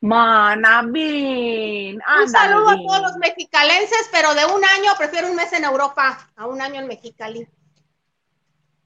[0.00, 2.00] Manabín.
[2.22, 6.18] Un saludo a todos los mexicalenses, pero de un año prefiero un mes en Europa
[6.36, 7.46] a un año en Mexicali.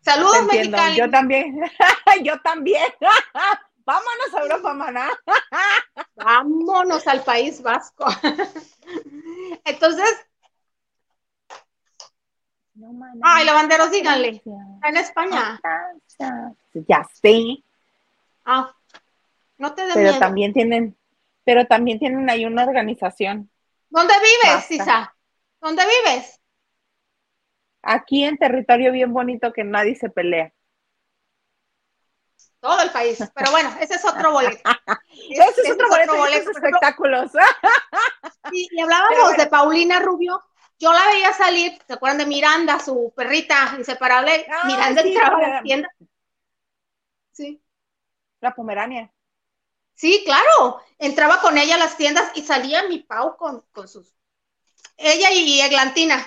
[0.00, 0.96] Saludos, Mexicali.
[0.96, 1.60] yo también,
[2.24, 2.92] yo también.
[3.86, 5.10] Vámonos a Europa, maná.
[6.16, 8.06] Vámonos al País Vasco.
[9.64, 10.26] Entonces,
[12.74, 13.20] No, maná.
[13.22, 14.28] ay, lavanderos, díganle.
[14.44, 15.60] Está en España.
[15.62, 16.52] Gracias.
[16.88, 17.58] Ya sé,
[18.44, 18.74] Ah,
[19.58, 20.18] no te den pero miedo.
[20.18, 20.96] también tienen,
[21.44, 23.48] pero también tienen ahí una organización.
[23.88, 24.74] ¿Dónde vives, Basta.
[24.74, 25.14] Isa?
[25.60, 26.40] ¿Dónde vives?
[27.82, 30.52] Aquí en territorio bien bonito que nadie se pelea.
[32.60, 33.18] Todo el país.
[33.34, 34.58] Pero bueno, ese es otro boleto.
[35.30, 36.16] Ese es otro boleto, boleto.
[36.16, 37.30] Por ejemplo, espectáculos.
[38.52, 39.42] Y, y hablábamos bueno.
[39.42, 40.42] de Paulina Rubio.
[40.84, 44.46] Yo la veía salir, ¿se acuerdan de Miranda, su perrita inseparable?
[44.50, 45.88] Ah, Miranda sí, entraba a pero- la tienda.
[47.32, 47.62] Sí.
[48.40, 49.10] La Pomerania.
[49.94, 50.82] Sí, claro.
[50.98, 54.14] Entraba con ella a las tiendas y salía mi Pau con, con sus.
[54.98, 56.22] Ella y Eglantina,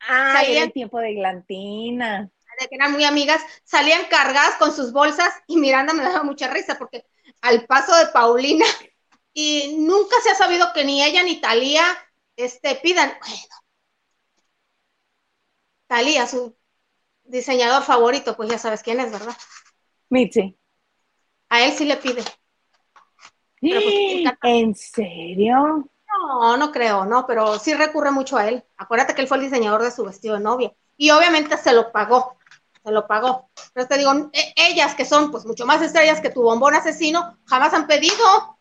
[0.00, 2.28] Ah, Salían- era el tiempo de Glantina.
[2.58, 6.48] de que eran muy amigas, salían cargadas con sus bolsas y Miranda me daba mucha
[6.48, 7.06] risa porque
[7.40, 8.66] al paso de Paulina
[9.32, 11.82] y nunca se ha sabido que ni ella ni Talía
[12.42, 13.42] este, pidan, bueno,
[15.86, 16.56] Talía, su
[17.24, 19.36] diseñador favorito, pues ya sabes quién es, ¿verdad?
[20.08, 20.56] Mitzi.
[21.48, 22.22] A él sí le pide.
[23.60, 25.88] Pues, ¿En serio?
[26.06, 28.64] No, no creo, no, pero sí recurre mucho a él.
[28.76, 30.72] Acuérdate que él fue el diseñador de su vestido de novia.
[30.96, 32.36] Y obviamente se lo pagó,
[32.84, 33.50] se lo pagó.
[33.72, 37.38] Pero te digo, e, ellas que son pues mucho más estrellas que tu bombón asesino,
[37.46, 38.58] jamás han pedido.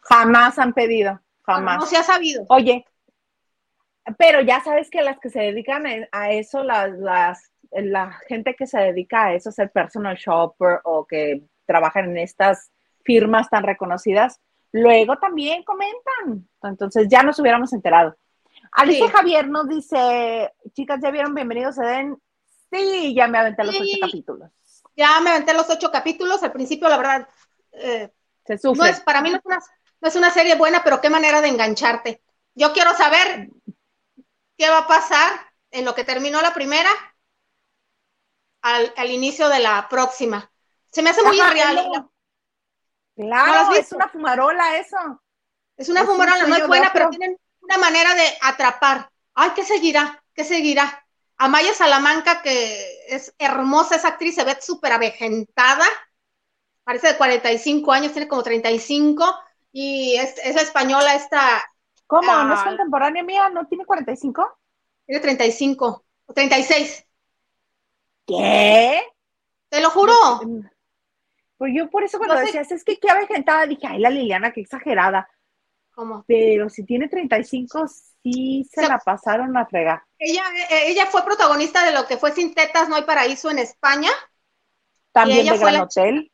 [0.00, 1.78] Jamás han pedido, jamás.
[1.78, 2.44] No, se ha sabido.
[2.48, 2.84] Oye,
[4.18, 8.66] pero ya sabes que las que se dedican a eso, las, las, la gente que
[8.66, 12.70] se dedica a eso, ser personal shopper o que trabajan en estas
[13.04, 14.40] firmas tan reconocidas,
[14.72, 16.48] luego también comentan.
[16.62, 18.16] Entonces ya nos hubiéramos enterado.
[18.72, 22.16] Alicia Javier nos dice, chicas, ¿ya vieron Bienvenidos a Den?
[22.70, 24.50] Sí, ya me aventé los ocho capítulos.
[24.96, 26.42] Ya me aventé los ocho capítulos.
[26.42, 27.28] Al principio, la verdad,
[27.72, 28.10] eh,
[28.46, 28.78] Se sufre.
[28.78, 29.58] no es, para mí no es, una,
[30.00, 32.22] no es una serie buena, pero qué manera de engancharte.
[32.54, 33.48] Yo quiero saber
[34.62, 35.28] qué va a pasar
[35.72, 36.88] en lo que terminó la primera
[38.60, 40.52] al, al inicio de la próxima.
[40.88, 42.08] Se me hace muy real.
[43.16, 45.20] Claro, es una fumarola eso.
[45.76, 49.10] Es una fumarola, no es buena, pero tienen una manera de atrapar.
[49.34, 50.22] Ay, ¿qué seguirá?
[50.32, 51.04] ¿Qué seguirá?
[51.38, 55.86] Amaya Salamanca, que es hermosa esa actriz, se ve súper avejentada,
[56.84, 59.40] parece de 45 años, tiene como 35,
[59.72, 61.64] y es, es española esta...
[62.12, 62.44] ¿Cómo?
[62.44, 63.48] ¿No es contemporánea mía?
[63.48, 64.58] ¿No tiene 45?
[65.06, 67.06] Tiene 35, o 36.
[68.26, 69.00] ¿Qué?
[69.70, 70.12] Te lo juro.
[71.56, 72.46] Pues yo por eso cuando no sé.
[72.48, 75.26] decías, es que qué avejentada, dije, ay, la Liliana, qué exagerada.
[75.94, 76.22] ¿Cómo?
[76.28, 77.88] Pero si tiene 35,
[78.22, 80.02] sí se o sea, la pasaron a fregar.
[80.18, 80.42] Ella,
[80.84, 84.10] ella fue protagonista de lo que fue Sin Tetas, No hay Paraíso en España.
[85.12, 86.30] También de Gran Hotel.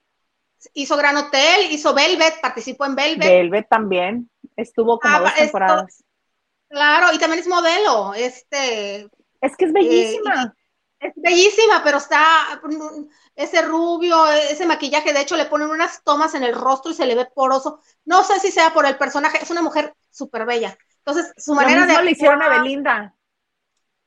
[0.75, 3.29] Hizo Gran Hotel, hizo Velvet, participó en Velvet.
[3.29, 5.89] Velvet también, estuvo como ah, dos temporadas.
[5.89, 6.05] Esto,
[6.69, 9.09] claro, y también es modelo, este.
[9.41, 10.55] Es que es bellísima.
[11.01, 12.61] Eh, es bellísima, pero está
[13.37, 17.07] ese rubio, ese maquillaje, de hecho le ponen unas tomas en el rostro y se
[17.07, 17.81] le ve poroso.
[18.05, 20.77] No sé si sea por el personaje, es una mujer súper bella.
[20.99, 22.03] Entonces, su manera lo de.
[22.03, 23.15] le hicieron a Belinda.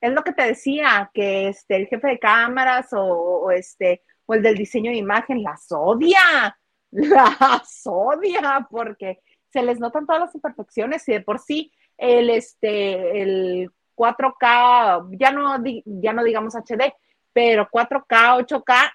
[0.02, 4.34] Es lo que te decía, que este, el jefe de cámaras o, o, este, o
[4.34, 6.58] el del diseño de imagen las odia,
[6.92, 13.22] las odia, porque se les notan todas las imperfecciones y de por sí el, este,
[13.22, 16.94] el 4K, ya no, ya no digamos HD,
[17.34, 18.92] pero 4K, 8K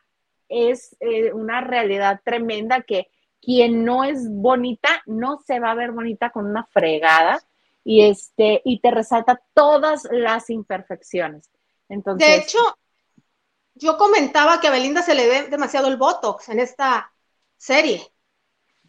[0.48, 3.08] es eh, una realidad tremenda que
[3.40, 7.40] quien no es bonita no se va a ver bonita con una fregada
[7.84, 11.50] y este y te resalta todas las imperfecciones.
[11.88, 12.58] Entonces, de hecho,
[13.74, 17.12] yo comentaba que a Belinda se le ve demasiado el botox en esta
[17.56, 18.02] serie.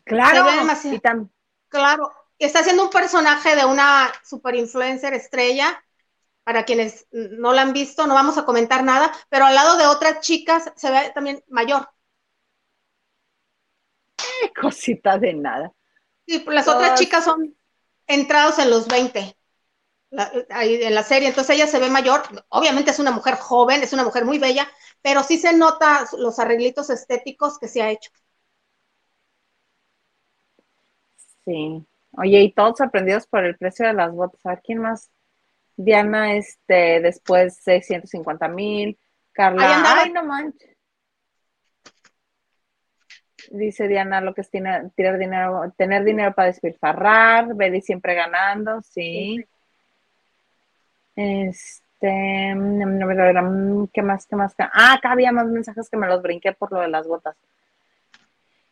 [0.03, 1.29] Claro, y.
[1.69, 5.83] claro, está haciendo un personaje de una super influencer estrella
[6.43, 9.85] para quienes no la han visto, no vamos a comentar nada, pero al lado de
[9.85, 11.89] otras chicas se ve también mayor.
[14.43, 15.71] Eh, cosita de nada.
[16.27, 16.81] Sí, las Todas...
[16.81, 17.55] otras chicas son
[18.07, 19.37] entrados en los 20
[20.09, 23.83] la, ahí en la serie, entonces ella se ve mayor, obviamente es una mujer joven,
[23.83, 24.67] es una mujer muy bella,
[25.01, 28.11] pero sí se nota los arreglitos estéticos que se ha hecho.
[31.47, 31.87] Sí.
[32.11, 34.45] Oye, y todos sorprendidos por el precio de las botas.
[34.45, 35.09] A ver, ¿quién más?
[35.77, 38.99] Diana, este, después 650 mil.
[39.31, 40.75] Carla, ay, no manches.
[43.49, 48.81] Dice Diana lo que es tirar, tirar dinero, tener dinero para despilfarrar, Betty siempre ganando,
[48.81, 49.41] sí.
[51.15, 51.77] Este,
[53.93, 54.27] ¿qué más?
[54.27, 54.53] ¿Qué más?
[54.59, 57.37] Ah, acá había más mensajes que me los brinqué por lo de las botas.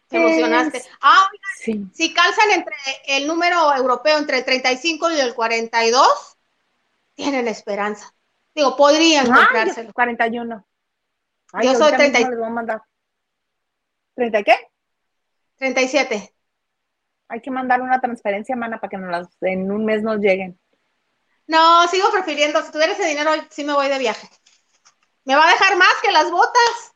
[0.08, 0.84] Te emocionaste.
[1.02, 1.88] Ah, sí.
[1.94, 2.76] si calzan entre
[3.08, 6.38] el número europeo entre el 35 y el 42,
[7.16, 8.14] tienen esperanza.
[8.54, 9.94] Digo, podrían Ay, comprárselo.
[9.94, 10.66] 41.
[11.54, 12.20] Ay, yo soy 30.
[12.20, 12.82] Les voy a mandar.
[14.16, 14.56] ¿30 qué?
[15.58, 16.34] 37.
[17.28, 20.60] Hay que mandar una transferencia, mana, para que nos las, en un mes nos lleguen.
[21.48, 24.30] No, sigo prefiriendo, si tuviera ese dinero, sí me voy de viaje.
[25.26, 26.95] Me va a dejar más que las botas.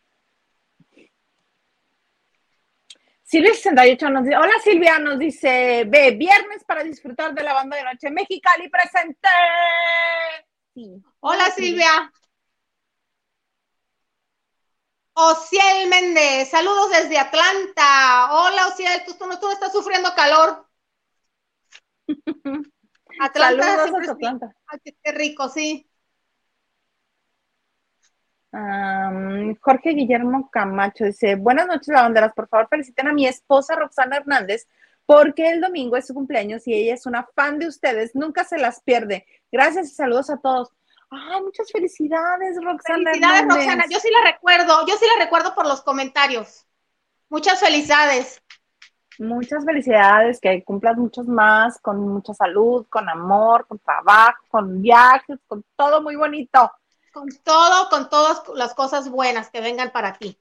[3.30, 7.78] Silvia 68 nos dice, hola Silvia, nos dice, ve, viernes para disfrutar de la banda
[7.78, 9.30] de noche Mexicali presente.
[10.74, 11.00] Sí.
[11.20, 12.12] Hola Silvia.
[15.14, 18.30] Ociel Méndez, saludos desde Atlanta.
[18.32, 20.68] Hola Ociel, tú, tú, tú no estás sufriendo calor.
[23.20, 24.56] Atlanta, saludos a Atlanta.
[24.66, 25.88] Ay, qué rico, sí.
[28.52, 34.18] Um, Jorge Guillermo Camacho dice, buenas noches, lavanderas, por favor feliciten a mi esposa Roxana
[34.18, 34.68] Hernández
[35.06, 38.60] porque el domingo es su cumpleaños y ella es una fan de ustedes, nunca se
[38.60, 39.26] las pierde.
[39.52, 40.72] Gracias y saludos a todos.
[41.10, 43.12] Ay, muchas felicidades, Roxana.
[43.12, 43.86] Felicidades, Roxana.
[43.90, 46.68] Yo sí la recuerdo, yo sí la recuerdo por los comentarios.
[47.28, 48.42] Muchas felicidades.
[49.18, 55.40] Muchas felicidades, que cumplas muchos más, con mucha salud, con amor, con trabajo, con viajes,
[55.48, 56.72] con todo muy bonito.
[57.14, 60.38] Con todo, con todas las cosas buenas que vengan para ti.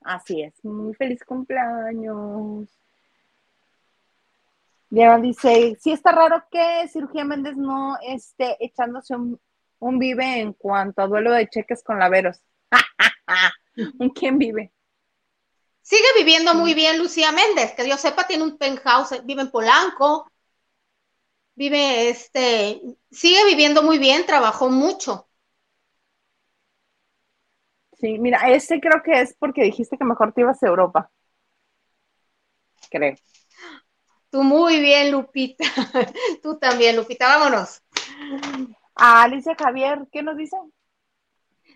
[0.00, 2.68] Así es, muy feliz cumpleaños.
[4.90, 11.00] Ya dice, sí está raro que Cirugía Méndez no esté echándose un, vive en cuanto
[11.00, 12.42] a duelo de cheques con laveros.
[13.98, 14.70] ¿Un quién vive?
[15.80, 20.30] Sigue viviendo muy bien Lucía Méndez, que yo sepa, tiene un penthouse, vive en Polanco,
[21.54, 25.28] vive este, sigue viviendo muy bien, trabajó mucho.
[28.00, 31.10] Sí, mira, ese creo que es porque dijiste que mejor te ibas a Europa.
[32.90, 33.14] Creo.
[34.30, 35.64] Tú muy bien, Lupita.
[36.42, 37.28] Tú también, Lupita.
[37.28, 37.82] Vámonos.
[38.94, 40.56] Alicia Javier, ¿qué nos dice?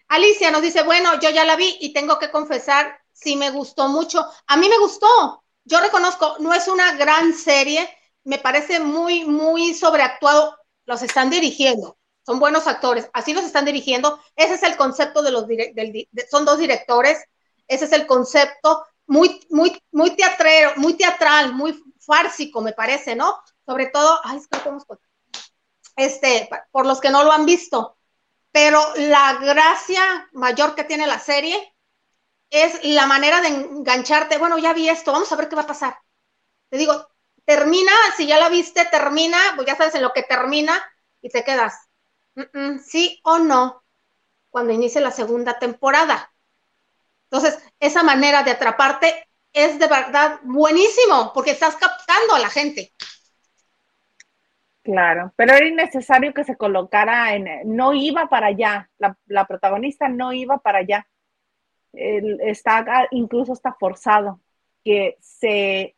[0.09, 3.89] Alicia nos dice, bueno, yo ya la vi y tengo que confesar si me gustó
[3.89, 4.25] mucho.
[4.47, 5.45] A mí me gustó.
[5.65, 7.89] Yo reconozco, no es una gran serie,
[8.27, 10.59] me parece muy, muy sobreactuado.
[10.85, 14.21] Los están dirigiendo, son buenos actores, así los están dirigiendo.
[14.37, 17.25] Ese es el concepto de los, del, son dos directores,
[17.67, 23.41] ese es el concepto, muy, muy, muy teatrero, muy teatral, muy fársico, me parece, ¿no?
[23.65, 24.21] Sobre todo,
[25.97, 27.97] este, por los que no lo han visto.
[28.53, 31.75] Pero la gracia mayor que tiene la serie
[32.51, 34.39] es la manera de engancharte.
[34.39, 35.99] Bueno, ya vi esto, vamos a ver qué va a pasar.
[36.71, 37.09] Te digo,
[37.47, 40.75] termina, si ya la viste, termina, pues ya sabes en lo que termina
[41.23, 41.89] y te quedas.
[42.85, 43.83] sí o no,
[44.51, 46.31] cuando inicie la segunda temporada.
[47.31, 52.93] Entonces, esa manera de atraparte es de verdad buenísimo porque estás captando a la gente.
[54.83, 60.33] Claro, pero era innecesario que se colocara en, no iba para allá, la, protagonista no
[60.33, 61.09] iba para allá.
[61.93, 64.41] está, incluso está forzado
[64.85, 65.97] que se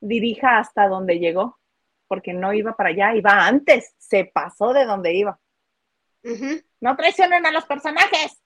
[0.00, 1.58] dirija hasta donde llegó,
[2.06, 5.38] porque no iba para allá, iba antes, se pasó de donde iba.
[6.80, 8.42] No traicionen a los personajes.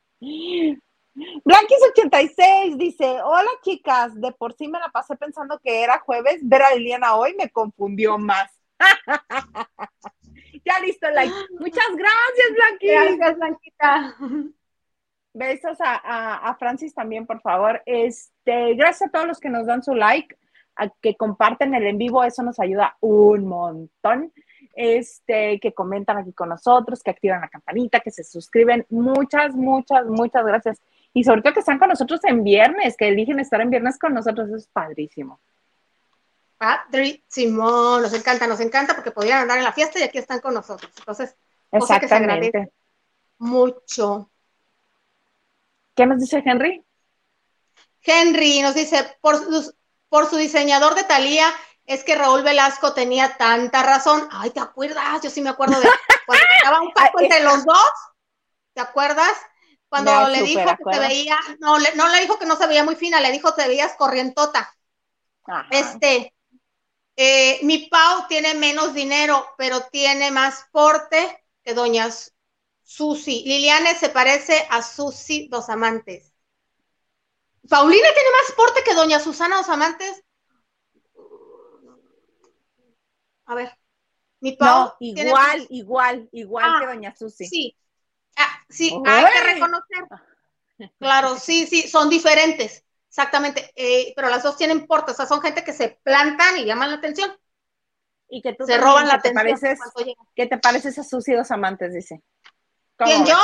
[1.16, 6.62] Blanquis86 dice, hola chicas, de por sí me la pasé pensando que era jueves, ver
[6.62, 8.52] a Liliana hoy me confundió más.
[10.66, 11.34] ya listo, like.
[11.60, 12.92] Muchas gracias, Blanquis.
[12.92, 14.16] Gracias, Blanquita.
[15.36, 17.84] Besos a, a, Francis también, por favor.
[17.86, 20.34] Este, gracias a todos los que nos dan su like,
[20.78, 24.32] a que comparten el en vivo, eso nos ayuda un montón.
[24.74, 28.86] Este, que comentan aquí con nosotros, que activan la campanita, que se suscriben.
[28.90, 30.82] Muchas, muchas, muchas gracias.
[31.14, 34.14] Y sobre todo que están con nosotros en viernes, que eligen estar en viernes con
[34.14, 35.42] nosotros, eso es padrísimo.
[36.58, 40.54] Padrísimo, nos encanta, nos encanta porque podrían andar en la fiesta y aquí están con
[40.54, 40.92] nosotros.
[40.98, 41.36] Entonces,
[41.72, 42.72] Exactamente.
[43.38, 44.30] mucho.
[45.96, 46.84] ¿Qué nos dice Henry?
[48.02, 49.42] Henry nos dice, por,
[50.10, 51.48] por su diseñador de Talía,
[51.86, 54.28] es que Raúl Velasco tenía tanta razón.
[54.32, 55.22] Ay, ¿te acuerdas?
[55.22, 55.88] Yo sí me acuerdo de
[56.26, 57.92] cuando estaba un poco entre los dos.
[58.74, 59.34] ¿Te acuerdas?
[59.88, 62.84] Cuando le dijo que se veía, no le, no le dijo que no se veía
[62.84, 64.76] muy fina, le dijo que te veías corrientota.
[65.70, 66.34] Este,
[67.16, 72.10] eh, mi Pau tiene menos dinero, pero tiene más porte que doña
[72.86, 73.44] Susi.
[73.46, 76.34] Liliane se parece a Susi Dos Amantes.
[77.68, 80.24] Paulina tiene más porte que doña Susana Dos Amantes.
[83.48, 83.78] A ver.
[84.40, 84.94] Mi Pau.
[85.00, 87.46] igual, igual, igual que ah, doña Susi.
[87.48, 87.76] Sí,
[88.36, 90.92] Ah, sí, hay que reconocer.
[91.00, 95.42] Claro, sí, sí, son diferentes, exactamente, eh, pero las dos tienen porte, o sea, son
[95.42, 97.32] gente que se plantan y llaman la atención.
[98.28, 99.78] Y que tú se roban la atención.
[100.36, 101.94] ¿Qué te pareces a sus dos amantes?
[101.94, 102.22] Dice.
[102.98, 103.38] ¿Quién yo?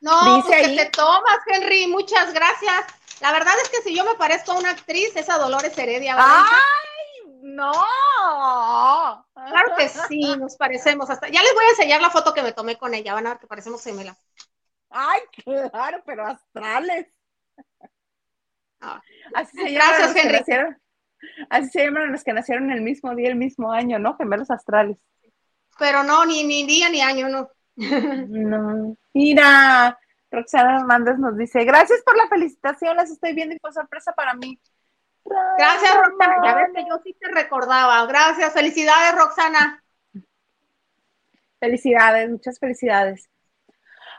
[0.00, 2.86] No, dice pues que te tomas, Henry, muchas gracias.
[3.20, 6.16] La verdad es que si yo me parezco a una actriz, esa Dolores Heredia.
[6.18, 6.82] ¡Ay!
[7.42, 7.72] No.
[9.34, 11.28] Claro que sí, nos parecemos hasta.
[11.28, 13.38] Ya les voy a enseñar la foto que me tomé con ella, van a ver
[13.38, 14.18] que parecemos gemelas.
[14.90, 17.06] Ay, claro, pero astrales.
[18.80, 19.00] Ah.
[19.34, 20.76] Así se Gracias, Henry.
[21.48, 24.16] así se llaman los que nacieron el mismo día, el mismo año, ¿no?
[24.16, 24.98] Gemelos astrales.
[25.78, 27.48] Pero no, ni, ni día ni año, no.
[27.76, 28.96] No.
[29.14, 29.98] Mira,
[30.30, 34.34] Roxana Hernández nos dice, gracias por la felicitación, las estoy viendo y fue sorpresa para
[34.34, 34.58] mí.
[35.58, 36.36] Gracias, Roxana.
[36.44, 38.04] Ya ves que yo sí te recordaba.
[38.06, 38.52] Gracias.
[38.52, 39.82] Felicidades, Roxana.
[41.60, 43.30] Felicidades, muchas felicidades.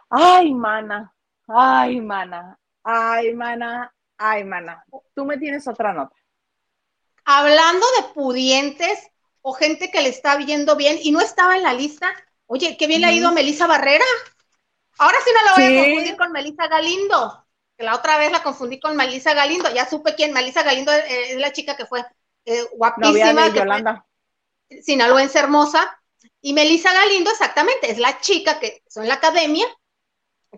[0.09, 1.13] Ay, mana.
[1.47, 2.57] Ay, mana.
[2.83, 3.93] Ay, mana.
[4.17, 4.85] Ay, mana.
[5.13, 6.15] Tú me tienes otra nota.
[7.25, 9.09] hablando de pudientes
[9.41, 12.07] o gente que le está viendo bien y no estaba en la lista,
[12.53, 14.05] oye, qué bien le ha ido a Melissa Barrera.
[14.99, 18.43] Ahora sí no la voy a confundir con Melissa Galindo, que la otra vez la
[18.43, 22.05] confundí con Melissa Galindo, ya supe quién, Melissa Galindo es, la chica que fue
[22.45, 24.05] eh, guapísima, que Yolanda.
[24.83, 25.99] sinaloense hermosa,
[26.41, 29.65] y Melissa Galindo exactamente, es la chica que son en la academia,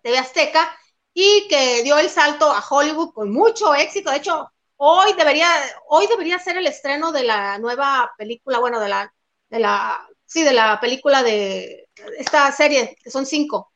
[0.04, 0.78] TV Azteca,
[1.14, 5.48] y que dio el salto a Hollywood con mucho éxito, de hecho, hoy debería,
[5.88, 9.14] hoy debería ser el estreno de la nueva película, bueno, de la,
[9.48, 13.71] de la, sí, de la película de esta serie, que son cinco,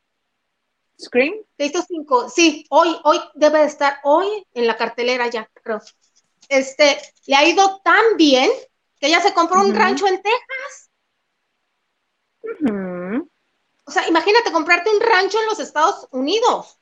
[1.00, 1.34] Scream.
[1.56, 5.80] Estos cinco, sí, hoy, hoy debe de estar, hoy en la cartelera ya, creo.
[6.48, 8.50] Este, le ha ido tan bien
[8.98, 10.90] que ella se compró un rancho en Texas.
[13.84, 16.78] O sea, imagínate comprarte un rancho en los Estados Unidos.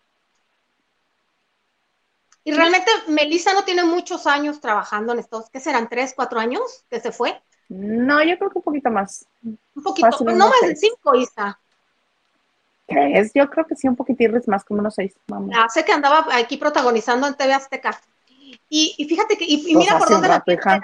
[2.44, 5.88] Y realmente Melissa no tiene muchos años trabajando en estos, ¿qué serán?
[5.88, 7.42] ¿Tres, cuatro años que se fue?
[7.68, 9.26] No, yo creo que un poquito más.
[9.42, 11.58] Un poquito, no más de cinco, Isa.
[12.86, 13.32] ¿Crees?
[13.34, 15.14] Yo creo que sí, un poquitirris más, como unos seis.
[15.26, 15.54] Vamos.
[15.54, 18.00] Ah, sé que andaba aquí protagonizando en TV Azteca.
[18.68, 20.82] Y, y fíjate que, y, mira por dónde me fui a enterar.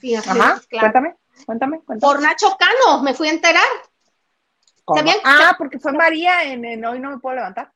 [0.00, 1.16] Fíjate, Ajá, cuéntame,
[1.46, 2.00] cuéntame, cuéntame.
[2.00, 3.62] Por Nacho Cano, me fui a enterar.
[5.24, 7.72] Ah, porque fue María en, Hoy no me puedo levantar.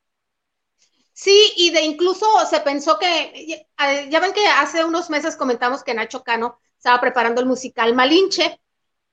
[1.13, 3.65] Sí, y de incluso se pensó que,
[4.09, 8.59] ya ven que hace unos meses comentamos que Nacho Cano estaba preparando el musical Malinche,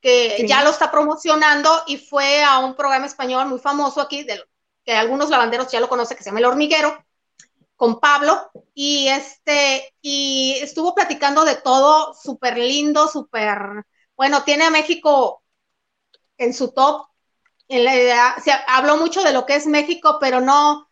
[0.01, 4.43] que ya lo está promocionando y fue a un programa español muy famoso aquí, de,
[4.83, 7.05] que algunos lavanderos ya lo conocen, que se llama El Hormiguero,
[7.77, 13.59] con Pablo, y este, y estuvo platicando de todo, súper lindo, súper,
[14.17, 15.43] bueno, tiene a México
[16.39, 17.07] en su top,
[17.69, 20.89] en la, se habló mucho de lo que es México, pero no,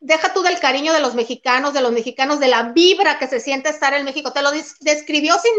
[0.00, 3.40] deja tú del cariño de los mexicanos, de los mexicanos, de la vibra que se
[3.40, 5.52] siente estar en México, te lo describió sin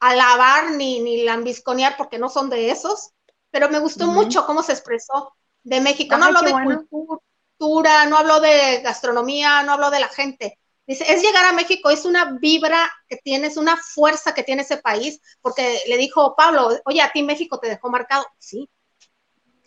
[0.00, 3.10] alabar ni, ni lambisconear porque no son de esos,
[3.50, 6.16] pero me gustó mucho cómo se expresó de México.
[6.16, 10.58] no habló de cultura, no habló de gastronomía, no habló de la gente.
[10.86, 14.78] Dice, es llegar a México, es una vibra que tienes, una fuerza que tiene ese
[14.78, 18.26] país, porque le dijo Pablo, oye, a ti México te dejó marcado.
[18.38, 18.70] Sí.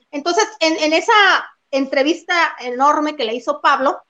[0.10, 1.14] Entonces, en, en esa
[1.70, 4.02] entrevista enorme que le hizo Pablo,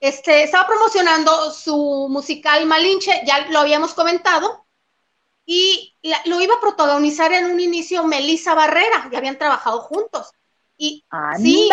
[0.00, 4.61] este, estaba promocionando su musical Malinche, ya lo habíamos comentado,
[5.44, 10.32] y lo iba a protagonizar en un inicio Melissa Barrera, ya habían trabajado juntos.
[10.76, 11.04] Y
[11.38, 11.68] sí,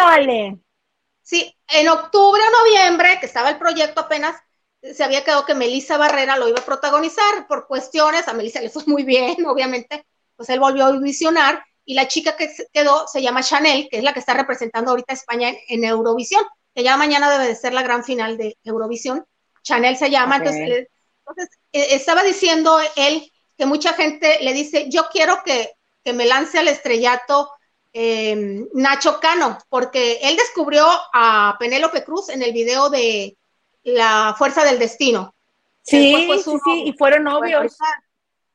[1.21, 4.35] sí, en octubre o noviembre, que estaba el proyecto apenas,
[4.81, 8.69] se había quedado que Melissa Barrera lo iba a protagonizar por cuestiones, a Melissa le
[8.69, 10.05] fue muy bien, obviamente,
[10.35, 14.03] pues él volvió a audicionar y la chica que quedó se llama Chanel, que es
[14.03, 16.43] la que está representando ahorita a España en, Eurovisión,
[16.75, 19.25] que ya mañana debe de ser la gran final de Eurovisión.
[19.63, 20.87] Chanel se llama, entonces,
[21.19, 25.73] entonces eh, estaba diciendo él que mucha gente le dice, yo quiero que,
[26.11, 27.51] me lance al estrellato
[27.93, 33.37] em, Nacho Cano, porque él descubrió a Penélope Cruz en el video de
[33.83, 35.35] La Fuerza del Destino.
[35.83, 37.77] Sí, sí, sí, y fueron novios.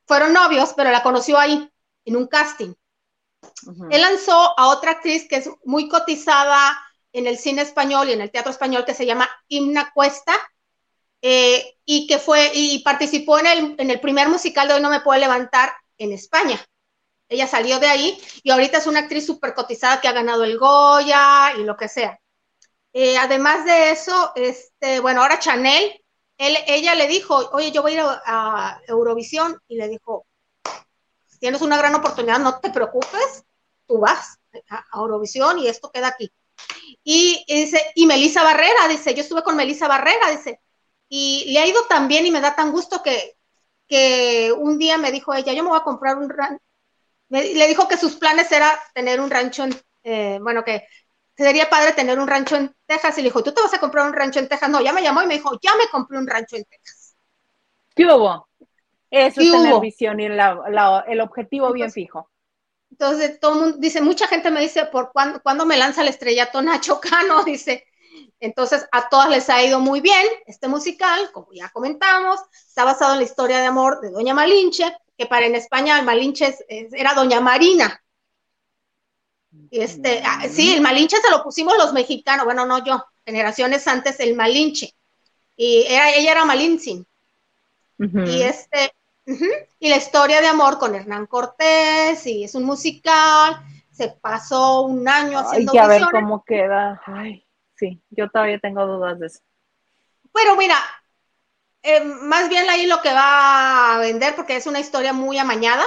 [0.05, 1.71] fueron novios, pero la conoció ahí,
[2.03, 2.73] en un casting.
[3.89, 6.77] Él lanzó a otra actriz que es muy cotizada
[7.13, 10.33] en el cine español y en el teatro español, que se llama Imna Cuesta,
[11.27, 14.91] eh, y que fue y participó en el, en el primer musical de Hoy No
[14.91, 16.63] Me Puedo Levantar en España.
[17.27, 20.59] Ella salió de ahí y ahorita es una actriz súper cotizada que ha ganado el
[20.59, 22.19] Goya y lo que sea.
[22.93, 25.99] Eh, además de eso, este, bueno, ahora Chanel,
[26.37, 30.27] él, ella le dijo, oye, yo voy a ir a, Eurovisión y le dijo,
[31.39, 33.43] tienes una gran oportunidad, no te preocupes,
[33.87, 34.37] tú vas
[34.69, 36.31] a, Eurovisión y esto queda aquí.
[37.03, 40.59] Y, y, dice, y Melissa Barrera, dice, yo estuve con Melissa Barrera, dice,
[41.17, 43.37] y le ha ido tan bien y me da tan gusto que,
[43.87, 46.61] que un día me dijo ella, yo me voy a comprar un rancho.
[47.29, 50.85] Le dijo que sus planes era tener un rancho en, eh, bueno, que
[51.37, 53.17] sería padre tener un rancho en Texas.
[53.17, 54.69] Y le dijo, ¿tú te vas a comprar un rancho en Texas?
[54.69, 57.15] No, ya me llamó y me dijo, ya me compré un rancho en Texas.
[57.95, 58.49] ¿Qué hubo?
[59.09, 62.29] Eso es tener visión y el objetivo bien fijo.
[62.91, 66.61] Entonces, todo mundo dice, mucha gente me dice, ¿por cuándo, cuándo me lanza el estrellato
[66.61, 67.43] Nacho Cano?
[67.45, 67.85] Dice,
[68.39, 73.13] entonces, a todas les ha ido muy bien este musical, como ya comentamos, está basado
[73.13, 77.13] en la historia de amor de Doña Malinche, que para en España el Malinche era
[77.13, 78.01] Doña Marina.
[79.71, 84.19] Este, ah, sí, el Malinche se lo pusimos los mexicanos, bueno, no yo, generaciones antes
[84.19, 84.93] el Malinche.
[85.55, 87.07] Y ella era Malintzin.
[87.97, 88.93] Y este,
[89.79, 95.07] y la historia de amor con Hernán Cortés, y es un musical, se pasó un
[95.07, 97.01] año haciendo Hay que ver cómo queda.
[97.05, 97.44] Ay
[97.75, 99.39] sí, yo todavía tengo dudas de eso.
[100.33, 100.77] Pero mira,
[101.81, 105.85] eh, más bien ahí lo que va a vender, porque es una historia muy amañada.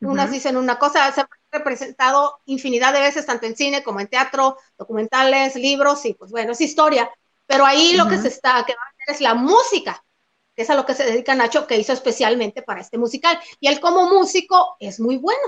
[0.00, 4.08] Unas dicen una cosa, se ha representado infinidad de veces, tanto en cine como en
[4.08, 7.10] teatro, documentales, libros, y pues bueno, es historia.
[7.46, 10.04] Pero ahí lo que se está, que va a vender es la música,
[10.54, 13.38] que es a lo que se dedica Nacho, que hizo especialmente para este musical.
[13.60, 15.42] Y él como músico es muy bueno.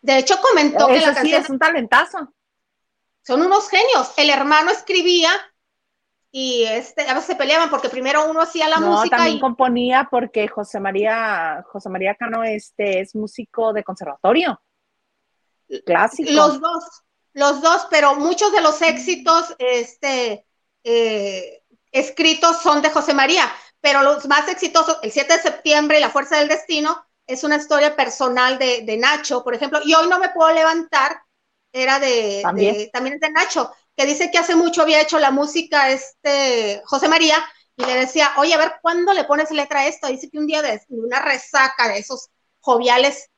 [0.00, 1.42] De hecho, comentó que la canción...
[1.42, 2.32] es un talentazo.
[3.28, 4.10] Son unos genios.
[4.16, 5.28] El hermano escribía
[6.30, 10.08] y este, a veces se peleaban porque primero uno hacía la música también y componía
[10.10, 14.58] porque José María José María Cano este es músico de conservatorio
[15.84, 16.84] clásico los dos
[17.34, 20.46] los dos pero muchos de los éxitos este
[20.84, 21.62] eh,
[21.92, 23.50] escritos son de José María
[23.80, 27.56] pero los más exitosos el 7 de septiembre y la fuerza del destino es una
[27.56, 31.22] historia personal de, de Nacho por ejemplo y hoy no me puedo levantar
[31.82, 35.32] era de también, también es de Nacho que dice que hace mucho había hecho la
[35.32, 37.36] música este José María
[37.76, 40.06] y le decía, oye, a ver, ¿cuándo le pones letra a esto?
[40.06, 42.28] Dice que un día de una resaca de esos
[42.60, 43.28] joviales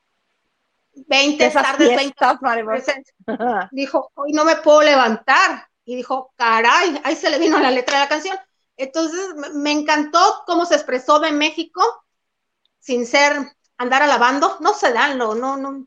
[0.95, 2.15] 20 tardes, 20
[3.71, 5.67] dijo, hoy no me puedo levantar.
[5.85, 8.39] Y dijo, caray, ahí se le vino la letra de la canción.
[8.77, 11.83] Entonces, me encantó cómo se expresó de México
[12.79, 13.35] sin ser
[13.77, 14.59] andar alabando.
[14.61, 15.87] No se dan, no, no, no,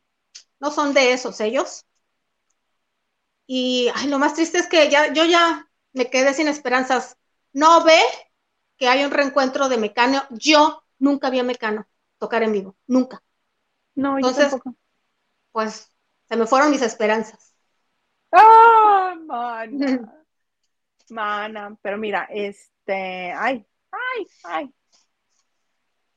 [0.59, 1.85] no son de esos ellos.
[3.45, 7.17] Y ay, lo más triste es que ya, yo ya me quedé sin esperanzas.
[7.51, 7.99] No ve
[8.77, 10.23] que hay un reencuentro de Mecano.
[10.31, 11.85] Yo nunca vi a Mecano
[12.17, 13.21] tocar en vivo, nunca.
[13.95, 14.75] No, Entonces, yo tampoco.
[15.51, 15.91] Pues
[16.27, 17.53] se me fueron mis esperanzas.
[18.31, 20.19] ¡Ah, mana!
[21.09, 24.73] mana, pero mira, este, ay, ay, ay,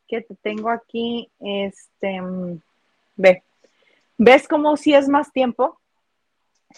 [0.07, 2.61] que te tengo aquí, este, mm,
[3.16, 3.43] ve,
[4.16, 5.79] ¿ves cómo si es más tiempo?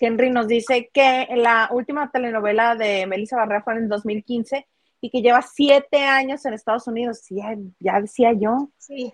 [0.01, 4.67] Henry nos dice que la última telenovela de Melissa Barrera fue en el 2015
[5.01, 7.23] y que lleva siete años en Estados Unidos.
[7.31, 8.71] Ya, ya decía yo.
[8.77, 9.13] Sí.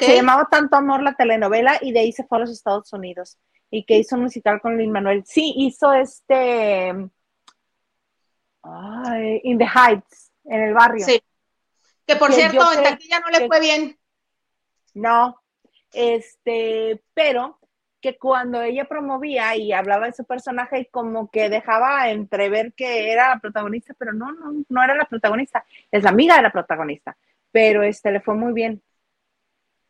[0.00, 3.38] Se llamaba Tanto Amor la telenovela y de ahí se fue a los Estados Unidos.
[3.70, 5.22] Y que hizo un musical con Lin Manuel.
[5.24, 6.88] Sí, hizo este.
[9.42, 11.06] In the Heights, en el barrio.
[11.06, 11.22] Sí.
[12.04, 13.96] Que por cierto, en taquilla no le fue bien.
[14.92, 15.40] No,
[15.92, 17.59] este, pero
[18.00, 23.28] que cuando ella promovía y hablaba de su personaje, como que dejaba entrever que era
[23.28, 27.16] la protagonista, pero no, no, no era la protagonista, es la amiga de la protagonista,
[27.52, 28.82] pero este le fue muy bien.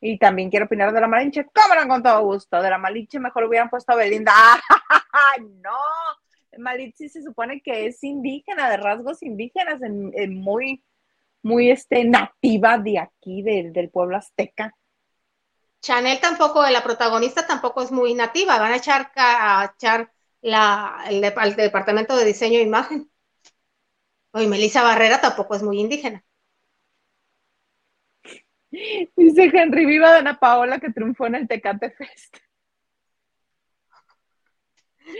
[0.02, 3.44] Y también quiero opinar de la Malinche, cámara con todo gusto, de la Malinche mejor
[3.44, 4.32] hubieran puesto a Belinda,
[5.62, 5.78] no,
[6.58, 10.82] Malinche se supone que es indígena, de rasgos indígenas, en, muy,
[11.42, 14.74] muy este, nativa de aquí, del pueblo azteca
[15.80, 20.12] Chanel tampoco, la protagonista tampoco es muy nativa, van a echar, a echar
[20.42, 21.20] la, el,
[21.56, 23.10] departamento de diseño e imagen.
[24.32, 26.22] Hoy Melissa Barrera tampoco es muy indígena.
[28.70, 32.36] Dice Henry Viva de Ana Paola que triunfó en el Tecate Fest.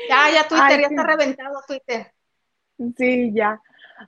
[0.08, 2.12] Ya, ya Twitter, ya está reventado Twitter.
[2.96, 3.61] Sí, ya.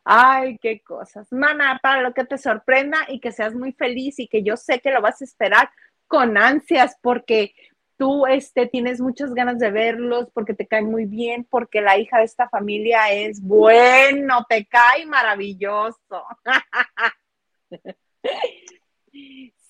[0.05, 1.27] Ay, qué cosas.
[1.33, 4.81] Mana, para lo que te sorprenda y que seas muy feliz y que yo sé
[4.81, 5.71] que lo vas a esperar
[6.07, 7.55] con ansias porque
[7.97, 12.19] tú este, tienes muchas ganas de verlos, porque te caen muy bien, porque la hija
[12.19, 16.27] de esta familia es bueno, te cae maravilloso.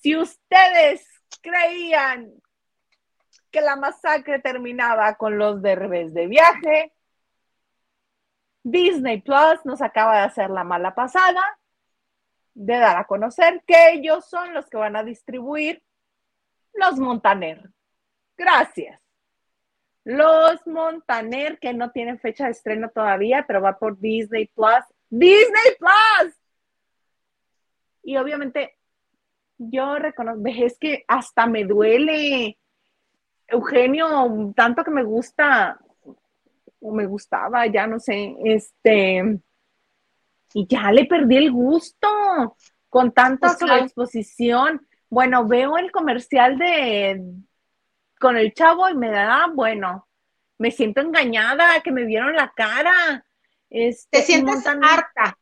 [0.01, 1.07] si ustedes
[1.41, 2.33] creían
[3.51, 6.93] que la masacre terminaba con los derbes de viaje,
[8.63, 11.43] Disney Plus nos acaba de hacer la mala pasada
[12.55, 15.83] de dar a conocer que ellos son los que van a distribuir
[16.75, 17.71] los Montaner.
[18.37, 19.01] Gracias.
[20.05, 24.85] Los Montaner, que no tienen fecha de estreno todavía, pero va por Disney Plus.
[25.09, 26.35] Disney Plus.
[28.03, 28.77] Y obviamente,
[29.59, 32.59] yo reconozco, es que hasta me duele.
[33.47, 35.79] Eugenio, tanto que me gusta,
[36.81, 39.41] o me gustaba, ya no sé, este,
[40.55, 42.09] y ya le perdí el gusto
[42.89, 44.87] con tanta pues exposición.
[45.13, 47.23] Bueno, veo el comercial de
[48.19, 50.09] con el chavo y me da, bueno,
[50.57, 53.23] me siento engañada, que me vieron la cara.
[53.69, 55.39] Este, ¿Te sientes harta?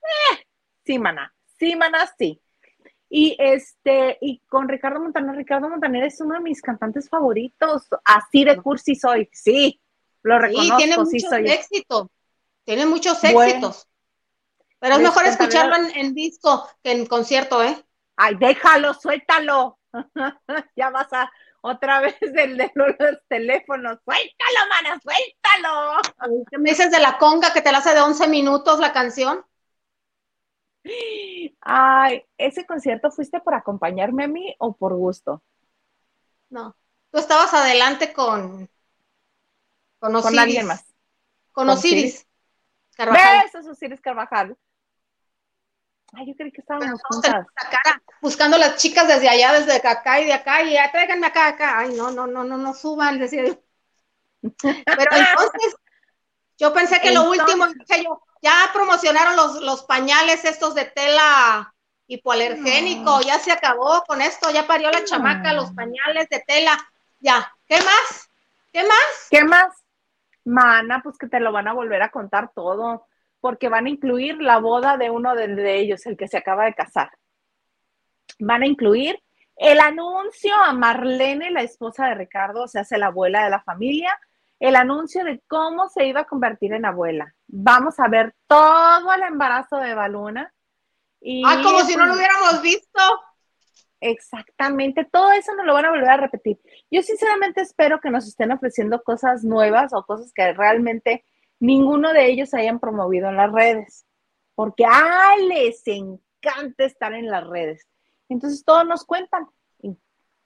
[0.00, 0.46] Eh,
[0.86, 2.40] sí, mana, sí, mana, sí.
[3.08, 7.88] Y este, y con Ricardo Montaner, Ricardo Montaner es uno de mis cantantes favoritos.
[8.04, 9.80] Así de cursi soy, sí,
[10.22, 10.78] lo reconozco.
[10.78, 12.10] Sí, tiene mucho éxito.
[12.62, 13.88] Tiene muchos éxitos.
[14.78, 17.84] Pero es mejor escucharlo en, disco que en concierto, ¿eh?
[18.20, 19.78] Ay, déjalo, suéltalo.
[20.76, 21.30] ya vas a
[21.62, 23.98] otra vez del de los teléfonos.
[24.04, 26.44] Suéltalo, mana, suéltalo.
[26.50, 29.44] ¿Qué me dices de la conga que te la hace de 11 minutos la canción?
[31.60, 35.42] Ay, ¿ese concierto fuiste por acompañarme a mí o por gusto?
[36.48, 36.74] No,
[37.10, 38.68] tú estabas adelante con
[39.98, 40.30] con, Osiris.
[40.30, 40.84] con alguien más.
[41.52, 42.26] Con, Osiris.
[42.96, 43.44] Carvajal.
[43.44, 44.56] Besos, Osiris Carvajal.
[46.12, 47.46] Ay, yo creí que estábamos juntas.
[47.54, 51.48] Cara, buscando las chicas desde allá, desde acá y de acá, y ya tráiganme acá,
[51.48, 51.78] acá.
[51.78, 53.58] Ay, no, no, no, no, no suban, decía yo.
[54.62, 55.76] Pero entonces,
[56.58, 61.72] yo pensé que lo último, dije yo, ya promocionaron los, los pañales estos de tela
[62.06, 66.76] hipoalergénico, ya se acabó con esto, ya parió la chamaca, los pañales de tela,
[67.20, 68.28] ya, ¿qué más?
[68.72, 69.28] ¿Qué más?
[69.30, 69.84] ¿Qué más?
[70.44, 73.06] Mana, pues que te lo van a volver a contar todo,
[73.40, 76.74] porque van a incluir la boda de uno de, ellos, el que se acaba de
[76.74, 77.10] casar.
[78.38, 79.20] Van a incluir
[79.56, 83.62] el anuncio a Marlene, la esposa de Ricardo, o sea, hace la abuela de la
[83.62, 84.18] familia,
[84.58, 87.34] el anuncio de cómo se iba a convertir en abuela.
[87.46, 90.52] Vamos a ver todo el embarazo de Baluna.
[91.20, 93.00] Y ah, como si no lo hubiéramos visto.
[94.00, 96.58] Exactamente, todo eso nos lo van a volver a repetir.
[96.90, 101.24] Yo sinceramente espero que nos estén ofreciendo cosas nuevas o cosas que realmente
[101.60, 104.04] ninguno de ellos hayan promovido en las redes,
[104.54, 107.86] porque a les encanta estar en las redes.
[108.28, 109.46] Entonces todos nos cuentan.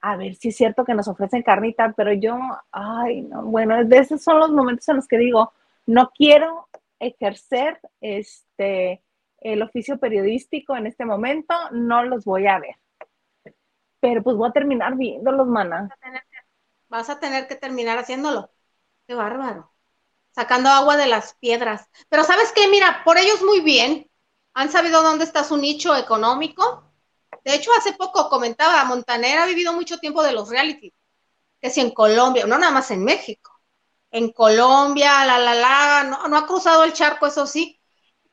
[0.01, 2.37] A ver si es cierto que nos ofrecen carnita, pero yo,
[2.71, 5.51] ay, no, bueno, de esos son los momentos en los que digo,
[5.87, 6.67] no quiero
[6.99, 9.01] ejercer este
[9.41, 12.75] el oficio periodístico en este momento, no los voy a ver
[14.05, 15.89] pero pues voy a terminar viéndolos, mana.
[16.89, 18.51] Vas a tener que terminar haciéndolo.
[19.07, 19.74] Qué bárbaro.
[20.35, 21.87] Sacando agua de las piedras.
[22.09, 24.09] Pero sabes qué, mira, por ellos muy bien.
[24.53, 26.91] Han sabido dónde está su nicho económico.
[27.43, 30.93] De hecho, hace poco comentaba, Montaner ha vivido mucho tiempo de los reality.
[31.61, 33.51] Que si en Colombia, no nada más en México.
[34.11, 37.81] En Colombia, la, la, la, no, no ha cruzado el charco, eso sí,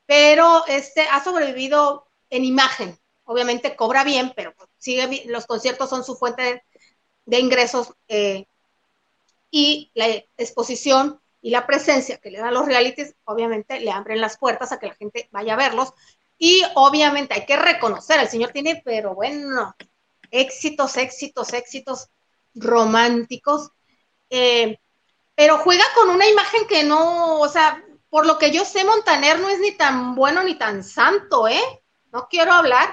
[0.06, 6.16] pero este ha sobrevivido en imagen obviamente cobra bien, pero sigue, los conciertos son su
[6.16, 6.64] fuente
[7.24, 8.46] de, ingresos eh,
[9.50, 14.38] y la exposición y la presencia que le dan los realities, obviamente le abren las
[14.38, 15.92] puertas a que la gente vaya a verlos.
[16.38, 19.74] Y obviamente hay que reconocer, el señor tiene, pero bueno,
[20.30, 22.08] éxitos, éxitos, éxitos
[22.54, 23.70] románticos,
[24.30, 24.78] eh,
[25.34, 29.40] pero juega con una imagen que no, o sea, por lo que yo sé, Montaner
[29.40, 31.82] no es ni tan bueno ni tan santo, ¿eh?
[32.12, 32.88] No quiero hablar,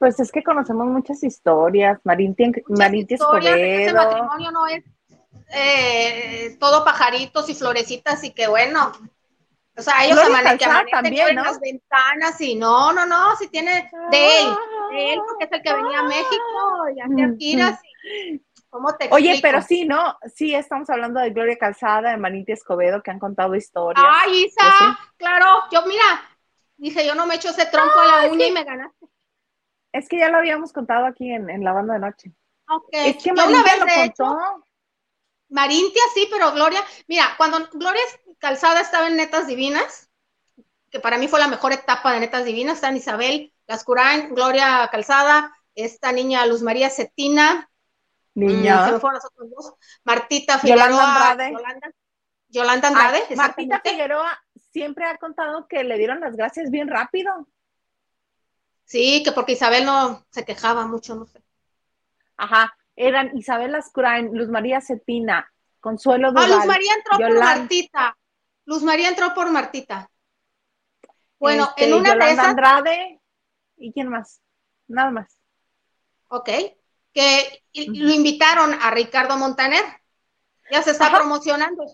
[0.00, 4.82] pues es que conocemos muchas historias, Marinti, muchas Ese matrimonio no es
[5.52, 8.92] eh, todo pajaritos y florecitas y que bueno.
[9.76, 11.44] O sea, ellos amanecen, también, ¿no?
[11.44, 14.48] las ventanas y no, no, no, si tiene de él,
[14.90, 17.80] de él porque es el que venía a México y hace giras
[18.70, 20.16] ¿Cómo te Oye, pero sí, ¿no?
[20.32, 24.04] Sí, estamos hablando de Gloria Calzada, de Marinti Escobedo, que han contado historias.
[24.08, 26.22] Ay, Isa, claro, yo mira,
[26.76, 29.06] dije, yo no me echo ese tronco a la uña y me ganaste.
[29.92, 32.32] Es que ya lo habíamos contado aquí en, la banda de noche.
[32.92, 34.64] Es que Marintia lo contó.
[35.50, 38.02] Marintia sí, pero Gloria, mira, cuando Gloria
[38.38, 40.08] Calzada estaba en Netas Divinas,
[40.90, 45.54] que para mí fue la mejor etapa de Netas Divinas, están Isabel Lascurain, Gloria Calzada,
[45.74, 47.70] esta niña Luz María Cetina,
[48.34, 49.20] niña, mm, se me fueron
[49.50, 49.74] dos,
[50.04, 51.94] Martita Figueroa, Yolanda Andrade.
[52.48, 53.36] Yolanda, Andrade.
[53.36, 54.40] Martita Figueroa
[54.72, 57.46] siempre ha contado que le dieron las gracias bien rápido.
[58.84, 61.40] Sí, que porque Isabel no se quejaba mucho, no sé.
[62.36, 66.52] Ajá, eran Isabel Lascurain, Luz María Cetina, Consuelo Duval.
[66.52, 68.18] Ah, Luz María entró por Martita.
[68.66, 70.10] Luz María entró por Martita.
[71.38, 72.46] Bueno, este, en una de esas...
[72.46, 73.20] Andrade,
[73.78, 74.42] ¿y quién más?
[74.86, 75.38] Nada más.
[76.28, 76.50] Ok,
[77.14, 79.82] que lo invitaron a Ricardo Montaner.
[80.70, 81.84] Ya se está promocionando.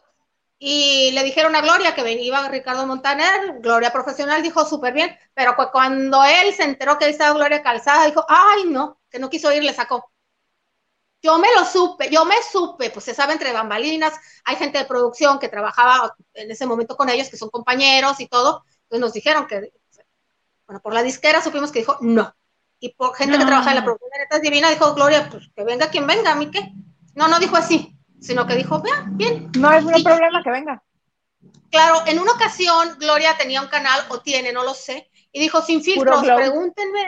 [0.58, 5.54] Y le dijeron a Gloria que venía Ricardo Montaner, Gloria profesional, dijo súper bien, pero
[5.70, 9.62] cuando él se enteró que estaba Gloria Calzada, dijo, ay no, que no quiso ir,
[9.62, 10.10] le sacó.
[11.22, 14.14] Yo me lo supe, yo me supe, pues se sabe entre bambalinas,
[14.44, 18.28] hay gente de producción que trabajaba en ese momento con ellos, que son compañeros y
[18.28, 19.72] todo, entonces nos dijeron que,
[20.66, 22.34] bueno, por la disquera supimos que dijo no.
[22.78, 25.64] Y por gente que trabaja en la producción de Netas Divina dijo, Gloria, pues que
[25.64, 26.72] venga quien venga, a mí qué.
[27.14, 29.50] No, no dijo así sino que dijo, vean, bien.
[29.58, 30.82] No es un problema que venga.
[31.70, 35.60] Claro, en una ocasión Gloria tenía un canal, o tiene, no lo sé, y dijo,
[35.62, 37.06] sin filtros, pregúntenme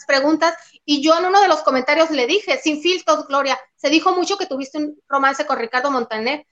[0.00, 3.90] las preguntas, y yo en uno de los comentarios le dije, sin filtros, Gloria, se
[3.90, 6.46] dijo mucho que tuviste un romance con Ricardo Montaner.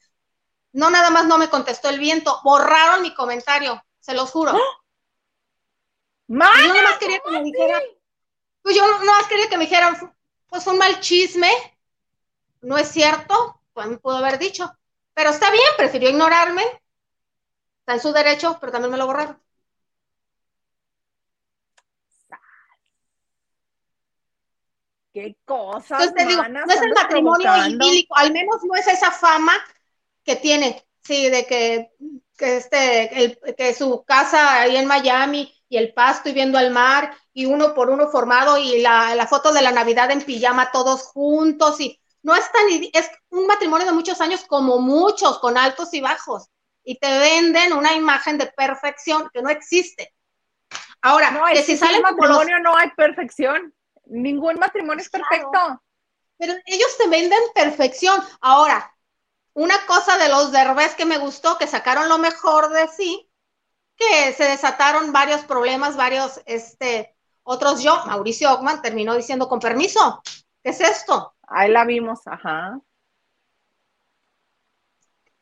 [0.72, 4.52] No, nada más no me contestó el viento, borraron mi comentario, se los juro.
[4.52, 4.84] ¡Oh!
[6.28, 7.82] yo nada más quería que me dijeran,
[8.60, 10.14] pues yo nada más quería que me dijeran,
[10.46, 11.50] pues un mal chisme,
[12.60, 14.70] no es cierto, me pudo haber dicho.
[15.14, 16.62] Pero está bien, prefirió ignorarme.
[17.80, 19.40] Está en su derecho, pero también me lo borraron.
[25.18, 26.00] Qué cosas.
[26.00, 29.52] Entonces te digo, no es el matrimonio idílico, al menos no es esa fama
[30.22, 31.90] que tiene, sí, de que,
[32.36, 36.70] que este, el, que su casa ahí en Miami y el pasto y viendo al
[36.70, 40.70] mar y uno por uno formado y la, la foto de la Navidad en pijama
[40.70, 45.58] todos juntos y no es tan, es un matrimonio de muchos años como muchos, con
[45.58, 46.46] altos y bajos,
[46.84, 50.14] y te venden una imagen de perfección que no existe.
[51.02, 53.74] Ahora, no, que si sale matrimonio no hay perfección,
[54.08, 55.82] ningún matrimonio es perfecto.
[56.38, 58.22] Pero ellos te venden perfección.
[58.40, 58.94] Ahora,
[59.54, 63.28] una cosa de los derbés que me gustó, que sacaron lo mejor de sí,
[63.96, 70.22] que se desataron varios problemas, varios, este, otros yo, Mauricio Ockman, terminó diciendo, con permiso,
[70.62, 71.34] ¿qué es esto?
[71.42, 72.80] Ahí la vimos, ajá.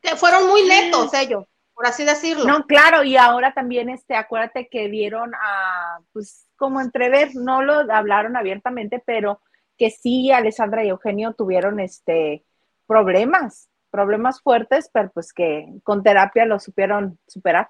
[0.01, 1.45] Que fueron muy netos ellos,
[1.75, 2.45] por así decirlo.
[2.45, 7.91] No, claro, y ahora también, este, acuérdate que dieron a, pues, como entrever, no lo
[7.93, 9.41] hablaron abiertamente, pero
[9.77, 12.43] que sí, Alessandra y Eugenio tuvieron, este,
[12.87, 17.69] problemas, problemas fuertes, pero pues que con terapia lo supieron superar.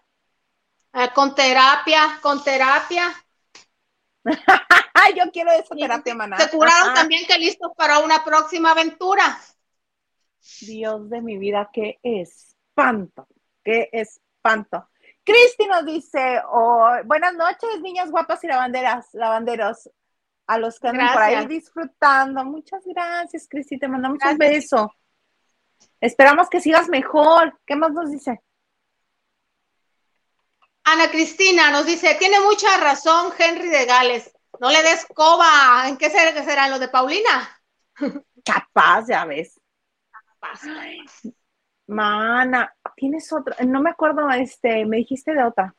[0.93, 3.13] Eh, con terapia, con terapia.
[5.15, 6.37] Yo quiero esa terapia, maná.
[6.37, 9.39] Se curaron también que listos para una próxima aventura.
[10.61, 13.27] Dios de mi vida, qué espanto,
[13.63, 14.89] qué espanto.
[15.27, 19.89] Cristi nos dice, oh, buenas noches, niñas guapas y lavanderas, lavanderos,
[20.47, 22.45] a los que andan por ahí disfrutando.
[22.45, 24.89] Muchas gracias, Cristi, te mandamos un beso.
[25.99, 27.59] Esperamos que sigas mejor.
[27.65, 28.41] ¿Qué más nos dice?
[30.85, 34.31] Ana Cristina nos dice, tiene mucha razón Henry de Gales.
[34.61, 35.89] No le des coba.
[35.89, 37.61] ¿En qué será, será lo de Paulina?
[38.45, 39.59] Capaz, ya ves.
[40.39, 40.61] Capaz.
[41.87, 45.73] Mana, tienes otra, no me acuerdo, este, me dijiste de otra.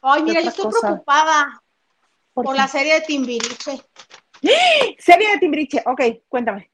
[0.00, 1.62] Ay, mira, yo estoy preocupada
[2.32, 3.82] ¿Por, la serie de Timbiriche.
[4.98, 6.70] Serie de Timbiriche, ok, cuéntame.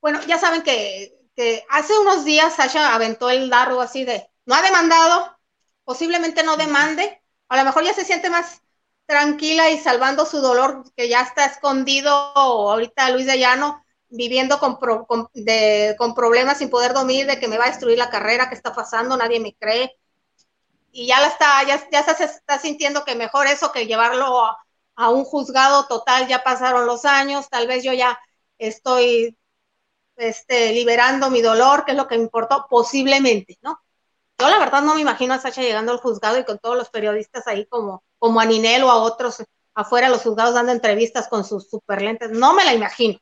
[0.00, 4.54] Bueno, ya saben que, que hace unos días Sasha aventó el dardo así de, no
[4.54, 5.36] ha demandado,
[5.84, 8.62] posiblemente no demande, a lo mejor ya se siente más
[9.06, 13.81] tranquila y salvando su dolor que ya está escondido ahorita Luis de Llano
[14.12, 18.48] viviendo con, con, problemas sin poder dormir, de que me va a destruir la carrera,
[18.48, 19.96] que está pasando, nadie me cree.
[20.92, 24.44] Y ya la está, ya, ya se está sintiendo que mejor eso que llevarlo
[24.96, 28.18] a, un juzgado total, ya pasaron los años, tal vez yo ya
[28.58, 29.36] estoy
[30.16, 33.80] este, liberando mi dolor, que es lo que me importó, posiblemente, ¿no?
[34.38, 36.90] Yo la verdad no me imagino a Sacha llegando al juzgado y con todos los
[36.90, 39.42] periodistas ahí como, como a Ninel o a otros
[39.74, 42.30] afuera los juzgados dando entrevistas con sus super lentes.
[42.30, 43.18] No me la imagino.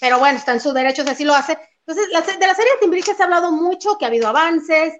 [0.00, 1.58] Pero bueno, está en su derecho, así lo hace.
[1.86, 4.94] Entonces, de la serie de Timbiriche se ha hablado mucho, que ha habido avances,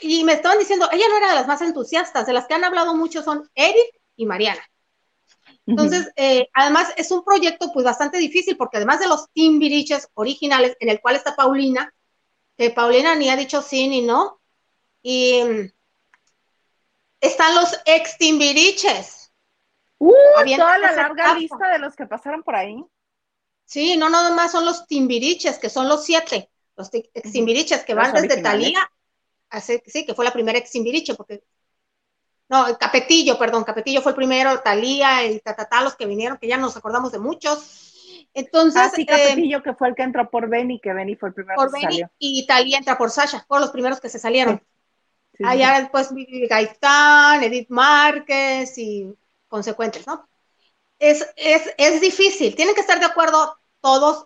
[0.00, 2.64] y me estaban diciendo, ella no era de las más entusiastas, de las que han
[2.64, 4.62] hablado mucho son Eric y Mariana.
[5.66, 10.76] Entonces, eh, además es un proyecto pues bastante difícil porque además de los Timbiriches originales
[10.80, 11.94] en el cual está Paulina,
[12.56, 14.40] que Paulina ni ha dicho sí ni no,
[15.02, 15.72] y mm,
[17.20, 19.32] están los ex Timbiriches.
[19.98, 20.12] Uh,
[20.56, 22.84] toda la larga lista de los que pasaron por ahí.
[23.64, 28.12] Sí, no nada más son los Timbiriches, que son los siete, los Timbiriches que van
[28.12, 28.90] desde Talía,
[29.86, 31.42] sí, que fue la primera ex Timbiriche, porque
[32.48, 36.58] no, Capetillo, perdón, Capetillo fue el primero, Talía y Tatatá, los que vinieron, que ya
[36.58, 38.28] nos acordamos de muchos.
[38.34, 41.30] Entonces, ah, sí, Capetillo, eh, que fue el que entró por Benny, que Benny fue
[41.30, 44.18] el primero por que Benny, Y Talía entra por Sasha, fueron los primeros que se
[44.18, 44.62] salieron.
[45.44, 46.10] Allá después
[46.48, 49.14] Gaitán, Edith Márquez y
[49.48, 50.28] consecuentes, ¿no?
[51.02, 54.24] Es, es, es difícil, tienen que estar de acuerdo todos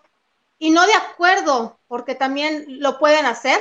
[0.59, 3.59] y no de acuerdo, porque también lo pueden hacer.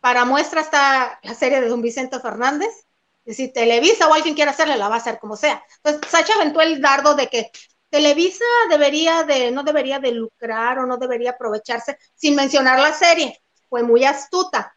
[0.00, 2.86] Para muestra está la serie de Don Vicente Fernández.
[3.26, 5.62] Y si Televisa o alguien quiere hacerle, la va a hacer como sea.
[5.82, 7.50] Entonces, Sacha aventó el dardo de que
[7.90, 13.38] Televisa debería de, no debería de lucrar o no debería aprovecharse sin mencionar la serie.
[13.68, 14.74] Fue muy astuta.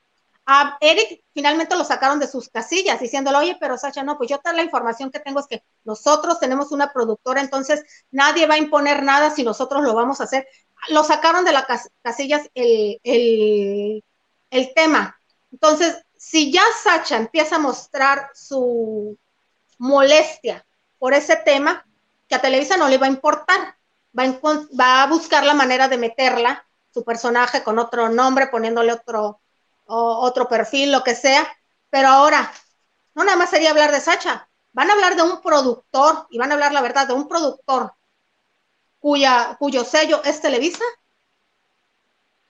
[0.50, 4.40] A Eric finalmente lo sacaron de sus casillas diciéndole, oye, pero Sacha, no, pues yo
[4.40, 8.58] toda la información que tengo es que nosotros tenemos una productora, entonces nadie va a
[8.58, 10.48] imponer nada si nosotros lo vamos a hacer.
[10.88, 11.66] Lo sacaron de las
[12.02, 14.04] casillas el, el,
[14.50, 15.20] el tema.
[15.52, 19.18] Entonces, si ya Sacha empieza a mostrar su
[19.80, 20.66] molestia
[20.98, 21.86] por ese tema,
[22.30, 23.76] que a Televisa no le va a importar,
[24.18, 24.40] va
[24.80, 29.42] va a buscar la manera de meterla, su personaje con otro nombre, poniéndole otro
[29.88, 31.48] o otro perfil, lo que sea.
[31.90, 32.52] Pero ahora,
[33.16, 36.52] no nada más sería hablar de Sacha, van a hablar de un productor, y van
[36.52, 37.94] a hablar la verdad, de un productor
[39.00, 40.84] cuya, cuyo sello es Televisa.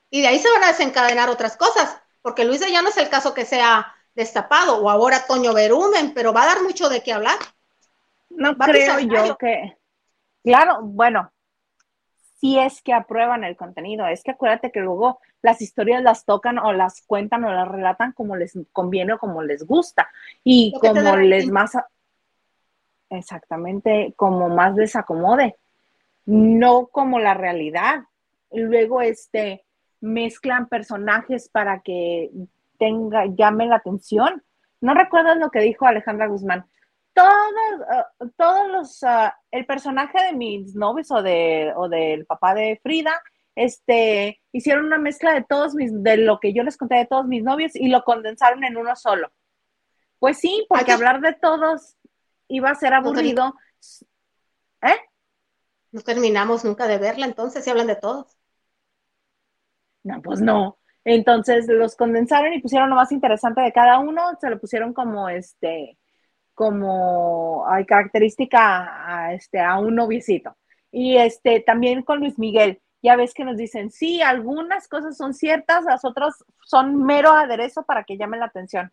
[0.10, 3.10] Y de ahí se van a desencadenar otras cosas, porque Luis ya no es el
[3.10, 7.14] caso que sea destapado, o ahora Toño Berumen, pero va a dar mucho de qué
[7.14, 7.38] hablar.
[8.30, 9.78] No creo yo que,
[10.44, 11.32] claro, bueno,
[12.40, 14.08] si es que aprueban el contenido.
[14.08, 18.12] Es que acuérdate que luego las historias las tocan o las cuentan o las relatan
[18.14, 20.10] como les conviene o como les gusta
[20.44, 21.78] y como les más
[23.10, 25.56] exactamente como más les acomode,
[26.26, 28.04] no como la realidad.
[28.52, 29.64] Luego este
[30.00, 32.30] mezclan personajes para que
[32.78, 34.44] tenga llame la atención.
[34.80, 36.66] No recuerdas lo que dijo Alejandra Guzmán
[37.18, 42.54] todos, uh, todos los, uh, el personaje de mis novios o, de, o del papá
[42.54, 43.20] de Frida,
[43.56, 47.26] este, hicieron una mezcla de todos mis, de lo que yo les conté de todos
[47.26, 49.32] mis novios y lo condensaron en uno solo.
[50.20, 51.96] Pues sí, porque hablar de todos
[52.48, 53.56] iba a ser aburrido.
[54.84, 55.00] ¿Eh?
[55.92, 58.38] No terminamos nunca de verla, entonces, si hablan de todos.
[60.04, 60.78] No, pues no.
[61.04, 65.30] Entonces los condensaron y pusieron lo más interesante de cada uno, se lo pusieron como
[65.30, 65.98] este,
[66.58, 68.58] como hay característica
[69.06, 70.58] a, este, a un noviecito.
[70.92, 75.36] Y este, también con Luis Miguel, ya ves que nos dicen, sí, algunas cosas son
[75.36, 76.34] ciertas, las otras
[76.66, 78.92] son mero aderezo para que llamen la atención.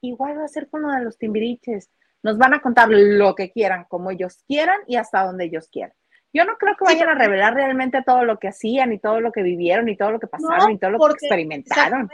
[0.00, 1.88] Igual va a ser con lo de los timbiriches.
[2.24, 5.94] Nos van a contar lo que quieran, como ellos quieran y hasta donde ellos quieran.
[6.32, 9.30] Yo no creo que vayan a revelar realmente todo lo que hacían y todo lo
[9.30, 12.10] que vivieron y todo lo que pasaron y todo lo que experimentaron.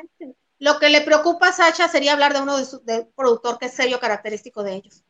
[0.61, 2.84] Lo que le preocupa a Sacha sería hablar de uno de, su,
[3.16, 5.02] productor que es serio característico de ellos.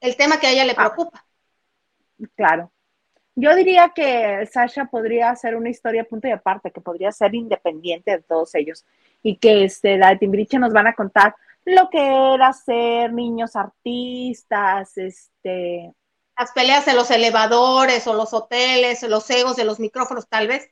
[0.00, 0.76] El tema que a ella le ah.
[0.76, 1.26] preocupa.
[2.36, 2.70] claro.
[3.36, 8.12] Yo diría que Sasha podría hacer una historia punto y aparte, que podría ser independiente
[8.12, 8.86] de todos ellos
[9.24, 13.56] y que este, la de Timbiriche nos van a contar lo que era ser niños
[13.56, 15.92] artistas, este...
[16.38, 20.68] Las peleas en los elevadores o los hoteles, los egos de los micrófonos, tal vez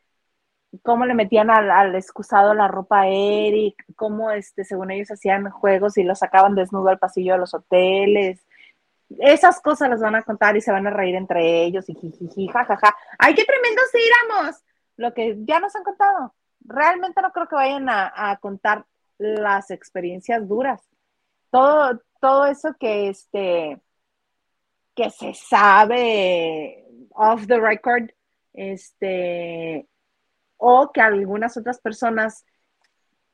[0.81, 5.99] cómo le metían al, excusado la ropa a Eric, cómo este, según ellos hacían juegos
[5.99, 8.47] y lo sacaban desnudo al pasillo de los hoteles.
[9.18, 12.49] Esas cosas las van a contar y se van a reír entre ellos y jijiji,
[12.49, 12.97] jajaja.
[13.18, 14.64] ¡Ay, qué tremendos éramos!
[14.97, 16.35] Lo que ya nos han contado.
[16.61, 18.87] Realmente no creo que vayan a, contar
[19.18, 20.81] las experiencias duras.
[21.51, 23.81] Todo, todo eso que este
[24.95, 28.11] que se sabe off the record,
[28.53, 29.89] este,
[30.64, 32.44] o que algunas otras personas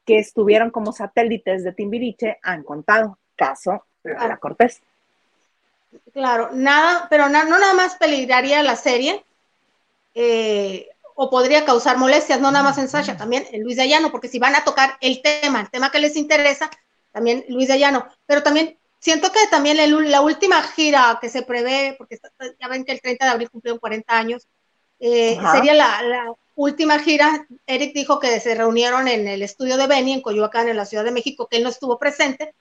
[0.06, 3.18] que estuvieron como satélites de Timbiriche han contado.
[3.36, 4.80] Caso la Cortés.
[6.14, 9.22] Claro, nada, pero no nada más peligraría la serie,
[10.14, 14.28] eh, o podría causar molestias, no nada más en Sasha, también en Luis Dayano, porque
[14.28, 16.70] si van a tocar el tema, el tema que les interesa,
[17.12, 19.76] también Luis Dayano, pero también siento que también
[20.10, 22.18] la última gira que se prevé, porque
[22.58, 24.48] ya ven que el 30 de abril cumplieron 40 años,
[25.00, 30.12] eh, sería la, última gira, Eric dijo que se reunieron en el estudio de Benny
[30.12, 32.52] en Coyoacán, en la Ciudad de México, que él no estuvo presente,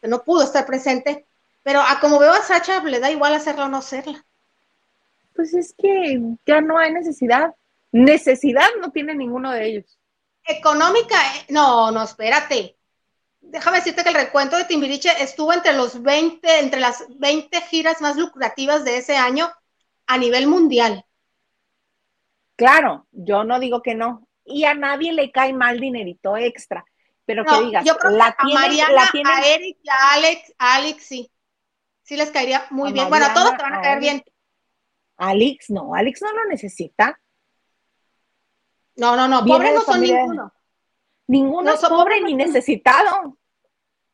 [0.00, 1.26] que no pudo estar presente,
[1.62, 4.24] pero a como veo a Sacha, le da igual hacerla o no hacerla.
[5.36, 7.54] Pues es que ya no hay necesidad.
[7.92, 9.98] Necesidad no tiene ninguno de ellos.
[10.44, 12.76] Económica, eh, no, no, espérate.
[13.40, 18.00] Déjame decirte que el recuento de Timbiriche estuvo entre los 20, entre las 20 giras
[18.00, 19.50] más lucrativas de ese año
[20.06, 21.04] a nivel mundial.
[22.60, 24.28] Claro, yo no digo que no.
[24.44, 26.84] Y a nadie le cae mal dinerito extra.
[27.24, 31.02] Pero que digas, yo creo la que a Mariana, a Eric y a Alex, Alex
[31.02, 31.32] sí.
[32.02, 33.08] Sí les caería muy bien.
[33.08, 34.22] bueno, a todos te van a caer bien.
[35.16, 37.18] Alex no, Alex no lo necesita.
[38.96, 40.52] No, no, no, pobres no son ninguno.
[41.28, 43.38] Ninguno es pobre ni necesitado.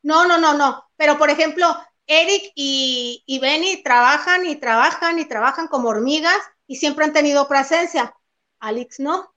[0.03, 0.85] No, no, no, no.
[0.97, 1.67] Pero por ejemplo,
[2.07, 6.39] Eric y, y Benny trabajan y trabajan y trabajan como hormigas
[6.69, 8.15] y siempre han tenido presencia.
[8.61, 9.35] Alex no.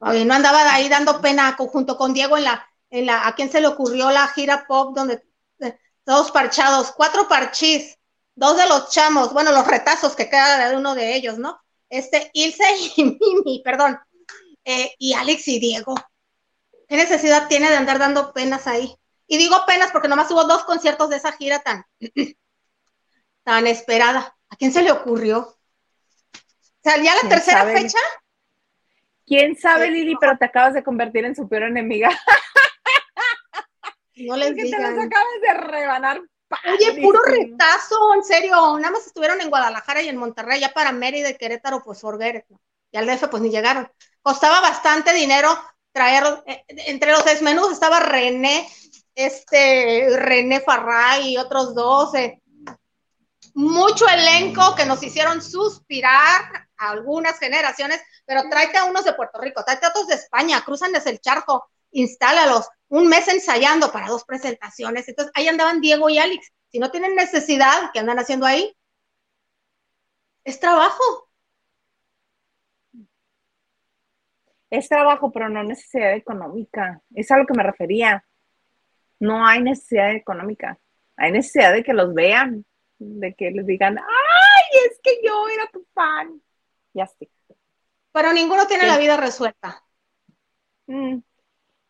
[0.00, 3.60] no andaba ahí dando pena junto con Diego en la, en la, a quién se
[3.60, 5.22] le ocurrió la gira pop donde
[5.60, 7.98] eh, todos parchados, cuatro parchís,
[8.34, 11.60] dos de los chamos, bueno, los retazos que queda de uno de ellos, ¿no?
[11.88, 12.64] Este, Ilse
[12.96, 13.98] y Mimi, perdón,
[14.64, 15.94] eh, y Alex y Diego.
[16.88, 18.94] ¿Qué necesidad tiene de andar dando penas ahí?
[19.26, 21.84] Y digo penas porque nomás hubo dos conciertos de esa gira tan,
[23.44, 24.36] tan esperada.
[24.48, 25.57] ¿A quién se le ocurrió?
[26.88, 27.98] ¿Salía la tercera fecha?
[29.26, 30.16] ¿Quién sabe, Lili?
[30.18, 32.08] Pero te acabas de convertir en su peor enemiga.
[34.16, 34.70] No les digan.
[34.70, 36.20] te las acabas de rebanar.
[36.72, 38.76] Oye, puro retazo, en serio.
[38.78, 42.44] Nada más estuvieron en Guadalajara y en Monterrey, ya para Mérida y Querétaro, pues Forguer.
[42.90, 43.88] Y al DF, pues ni llegaron.
[44.20, 45.56] Costaba bastante dinero
[45.92, 48.68] traer, eh, entre los desmenús estaba René,
[49.14, 52.12] este, René Farray y otros dos.
[53.54, 59.64] mucho elenco que nos hicieron suspirar algunas generaciones, pero tráete a unos de Puerto Rico,
[59.64, 64.24] tráete a otros de España, cruzan desde el charco, instálalos, un mes ensayando para dos
[64.24, 65.08] presentaciones.
[65.08, 66.52] Entonces ahí andaban Diego y Alex.
[66.70, 68.74] Si no tienen necesidad, ¿qué andan haciendo ahí?
[70.44, 71.28] Es trabajo.
[74.70, 77.00] Es trabajo, pero no necesidad económica.
[77.14, 78.24] Es a lo que me refería.
[79.18, 80.78] No hay necesidad económica.
[81.16, 82.64] Hay necesidad de que los vean,
[82.98, 86.40] de que les digan, ¡ay, es que yo era tu fan!
[86.94, 87.28] Ya estoy.
[88.12, 89.84] Pero ninguno tiene la vida resuelta.
[90.86, 91.22] Mm.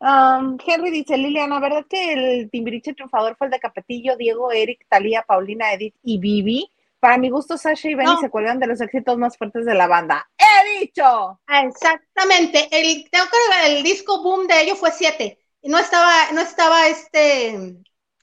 [0.01, 4.87] Um, Henry dice, Liliana, ¿verdad que el timbiriche triunfador fue el de Capetillo, Diego, Eric,
[4.89, 6.71] Talía, Paulina, Edith y Vivi?
[7.01, 9.87] Para mi gusto, Sasha y Benny se cuelgan de los éxitos más fuertes de la
[9.87, 10.29] banda.
[10.37, 11.41] ¡He dicho!
[11.47, 12.69] Exactamente.
[12.73, 15.39] El, tengo que el disco boom de ellos fue siete.
[15.63, 17.77] No estaba, no estaba este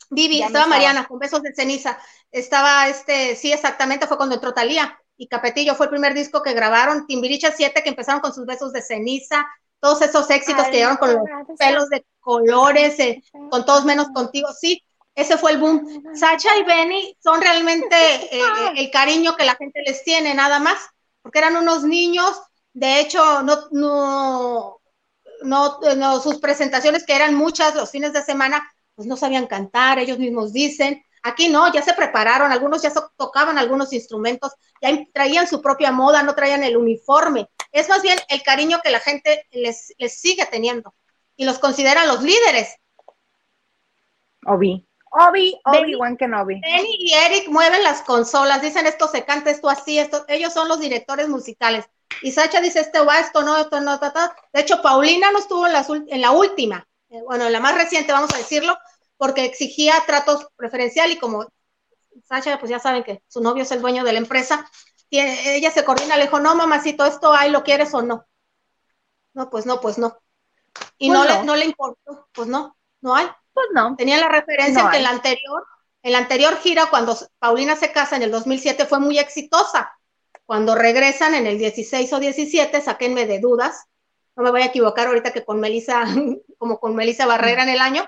[0.10, 1.98] Vivi, estaba Mariana con besos de ceniza.
[2.32, 5.00] Estaba este, sí, exactamente, fue cuando entró Talía.
[5.18, 7.08] Y Capetillo fue el primer disco que grabaron.
[7.08, 9.46] Timbiriche 7 que empezaron con sus besos de ceniza,
[9.80, 11.24] todos esos éxitos que llegaron con los
[11.60, 16.04] pelos de colores, eh, con todos menos contigo, sí, ese fue el boom.
[16.14, 18.42] Sacha y Benny son realmente eh,
[18.76, 20.78] el cariño que la gente les tiene, nada más,
[21.22, 22.42] porque eran unos niños,
[22.74, 24.82] de hecho, no, no,
[25.44, 30.00] no, no, sus presentaciones, que eran muchas los fines de semana, pues no sabían cantar,
[30.00, 31.02] ellos mismos dicen.
[31.26, 36.22] Aquí no, ya se prepararon, algunos ya tocaban algunos instrumentos, ya traían su propia moda,
[36.22, 37.50] no traían el uniforme.
[37.72, 40.94] Es más bien el cariño que la gente les, les sigue teniendo
[41.36, 42.76] y los consideran los líderes.
[44.46, 44.88] Obi.
[45.10, 46.62] Obi, Obi, Wan Kenobi.
[46.62, 50.68] Benny y Eric mueven las consolas, dicen esto se canta, esto así, esto, ellos son
[50.68, 51.86] los directores musicales.
[52.22, 54.36] Y Sacha dice, esto va, esto no, esto no, ta, ta.
[54.54, 57.74] De hecho, Paulina no estuvo en la, en la última, eh, bueno, en la más
[57.74, 58.78] reciente, vamos a decirlo,
[59.18, 61.48] porque exigía tratos preferencial y como
[62.24, 64.70] Sacha, pues ya saben que su novio es el dueño de la empresa,
[65.10, 68.26] ella se coordina, le dijo, no, mamacito, esto hay, ¿lo quieres o no?
[69.34, 70.18] No, pues no, pues no.
[70.98, 73.28] Y pues no, Le, no le importó, pues no, no hay.
[73.54, 73.96] Pues no.
[73.96, 75.66] Tenía la referencia que en la anterior,
[76.04, 79.92] en la anterior gira, cuando Paulina se casa en el 2007, fue muy exitosa.
[80.46, 83.86] Cuando regresan en el 16 o 17, sáquenme de dudas,
[84.36, 86.04] no me voy a equivocar ahorita que con Melissa,
[86.58, 88.06] como con Melissa Barrera en el año,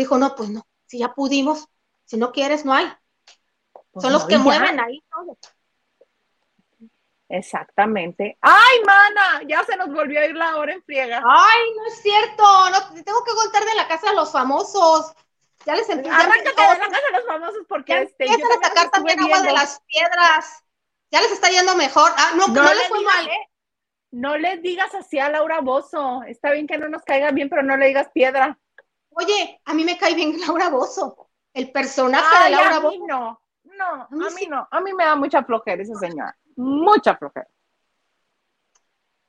[0.00, 1.68] dijo, no, pues no, si ya pudimos,
[2.04, 2.90] si no quieres, no hay.
[3.92, 5.38] Pues Son los que mueven ahí todo.
[7.28, 8.36] Exactamente.
[8.40, 9.42] ¡Ay, mana!
[9.48, 11.22] Ya se nos volvió a ir la hora en friega.
[11.24, 12.42] ¡Ay, no es cierto!
[12.70, 15.12] No, tengo que contar de la casa de los famosos.
[15.66, 16.14] Ya les empecé.
[16.14, 19.40] Arráncate de la casa de los famosos porque ya este, yo a sacar también agua
[19.40, 20.64] de las piedras.
[21.10, 22.12] Ya les está yendo mejor.
[22.16, 23.50] Ah, no, no, no les fue mal, ¿eh?
[24.10, 26.22] No les digas así a Laura Bozo.
[26.24, 28.58] Está bien que no nos caiga bien, pero no le digas piedra.
[29.14, 31.30] Oye, a mí me cae bien Laura Bozo.
[31.52, 33.06] El personaje de Laura Bozo.
[33.64, 34.68] No, no, a mí no.
[34.70, 37.48] A mí me da mucha flojera esa señora mucha flojera.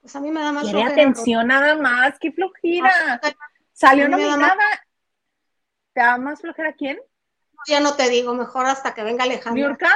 [0.02, 3.20] Pues a mí me da más Quiere atención nada más, qué flojera.
[3.22, 3.34] Ah,
[3.74, 4.58] Salió nominada.
[5.94, 7.00] ¿Te da más flojera quién?
[7.68, 9.54] Ya no te digo, mejor hasta que venga Alejandra.
[9.54, 9.90] ¿Miurka?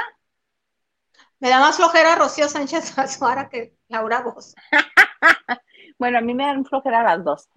[1.38, 4.54] Me da más flojera Rocío Sánchez Azuara que Laura Voz.
[5.98, 7.48] bueno, a mí me dan flojera las dos.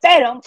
[0.00, 0.40] Pero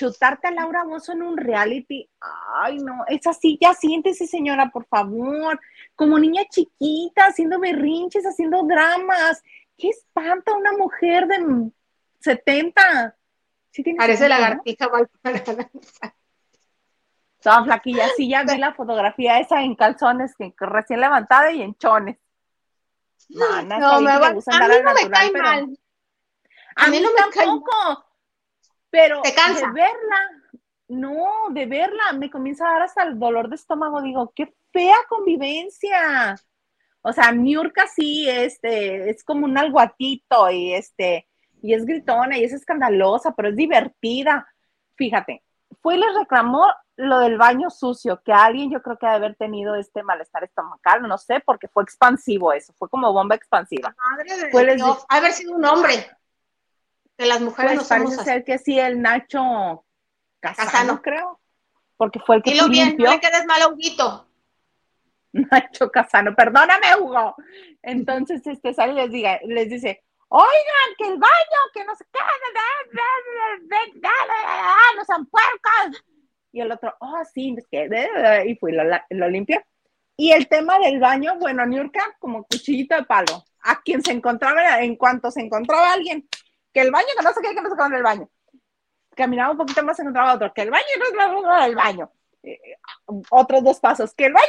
[0.00, 2.08] chutarte a Laura Bozo en un reality,
[2.54, 5.60] ay no, es así, ya siéntese señora, por favor,
[5.94, 9.42] como niña chiquita, haciendo berrinches, haciendo dramas,
[9.76, 11.70] qué espanta una mujer de
[12.20, 13.14] 70.
[13.98, 14.88] Parece lagartija
[17.42, 21.74] Toda flaquilla, sí, ya vi la fotografía esa en calzones, que, recién levantada y en
[21.74, 22.16] chones.
[23.28, 24.40] no, me a, mí
[24.82, 25.78] no me cae mal.
[26.76, 28.09] A, mí, no me tampoco.
[28.90, 30.18] Pero de verla,
[30.88, 34.02] no, de verla, me comienza a dar hasta el dolor de estómago.
[34.02, 36.36] Digo, qué fea convivencia.
[37.02, 41.28] O sea, Miurka sí, este, es como un alguatito y este,
[41.62, 44.46] y es gritona y es escandalosa, pero es divertida.
[44.96, 45.42] Fíjate,
[45.80, 46.66] fue y les reclamó
[46.96, 50.44] lo del baño sucio, que alguien yo creo que ha de haber tenido este malestar
[50.44, 53.94] estomacal, no sé, porque fue expansivo eso, fue como bomba expansiva.
[54.10, 56.10] Madre de Dios, haber sido un hombre
[57.20, 59.84] que las mujeres pues parece ser que sí, el Nacho
[60.40, 61.38] Casano, creo,
[61.98, 64.26] porque fue el que Dilo bien, no le quedes mal Huguito.
[65.32, 67.36] Nacho Casano, perdóname, Hugo.
[67.82, 72.04] Entonces, este sale y les, diga, les dice, oigan, que el baño, que no se
[72.10, 72.20] qué,
[74.96, 76.02] no sean puercos.
[76.52, 77.54] Y el otro, oh, sí,
[78.46, 79.62] y fui, lo, lo limpió.
[80.16, 83.44] Y el tema del baño, bueno, Niurka, como cuchillito de palo.
[83.62, 86.26] A quien se encontraba, en cuanto se encontraba alguien
[86.72, 88.28] que el baño, que no sé qué, que no se en el baño.
[89.16, 90.84] Caminaba un poquito más, encontraba otro, que el baño
[91.42, 92.12] no el baño.
[92.42, 92.58] Eh,
[93.30, 94.46] otros dos pasos, que el baño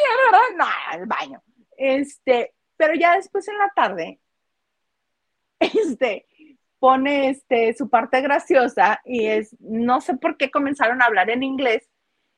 [0.58, 1.42] no, el baño.
[1.76, 4.20] Este, pero ya después en la tarde,
[5.60, 6.28] este,
[6.80, 11.44] pone este, su parte graciosa y es, no sé por qué comenzaron a hablar en
[11.44, 11.88] inglés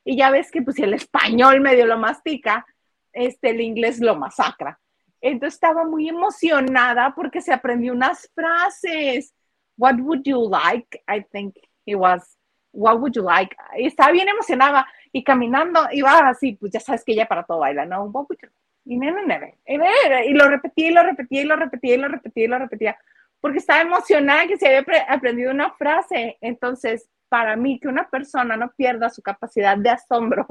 [0.04, 2.66] y ya ves que pues si el español medio lo mastica,
[3.12, 4.78] este, el inglés lo masacra.
[5.20, 9.34] Entonces estaba muy emocionada porque se aprendió unas frases.
[9.76, 11.02] What would you like?
[11.08, 11.56] I think
[11.86, 12.36] it was,
[12.72, 13.56] what would you like?
[13.76, 17.60] Y estaba bien emocionada y caminando iba así, pues ya sabes que ella para todo
[17.60, 18.04] baila, ¿no?
[18.04, 18.48] What would you
[18.84, 22.58] y, y lo repetía y lo repetía y lo repetía y lo repetía y lo
[22.58, 22.98] repetía,
[23.40, 26.38] porque estaba emocionada que se había aprendido una frase.
[26.40, 30.46] Entonces, para mí, que una persona no pierda su capacidad de asombro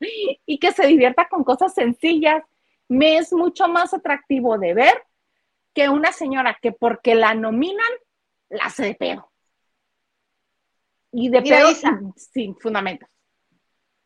[0.46, 2.42] y que se divierta con cosas sencillas,
[2.88, 5.02] me es mucho más atractivo de ver
[5.74, 7.86] que una señora que porque la nominan,
[8.48, 9.32] la hace de pedo.
[11.12, 13.08] Y de pedo sin, sin fundamentos.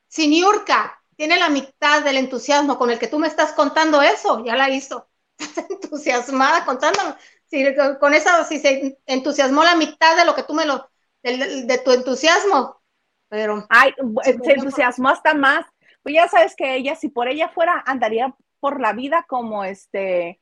[0.09, 4.57] Siniurka, tiene la mitad del entusiasmo con el que tú me estás contando eso, ya
[4.57, 5.09] la hizo.
[5.38, 7.14] Estás entusiasmada contándome.
[7.47, 7.64] Si,
[8.01, 10.90] con eso, si se entusiasmó la mitad de lo que tú me lo,
[11.22, 12.82] de, tu entusiasmo.
[13.28, 13.66] Pero.
[13.68, 15.64] Ay, se entusiasmó hasta más.
[16.03, 20.40] Pues ya sabes que ella, si por ella fuera, andaría por la vida como este,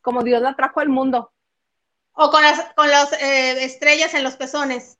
[0.00, 1.32] como Dios la trajo al mundo.
[2.12, 4.98] O con las, con las eh, estrellas en los pezones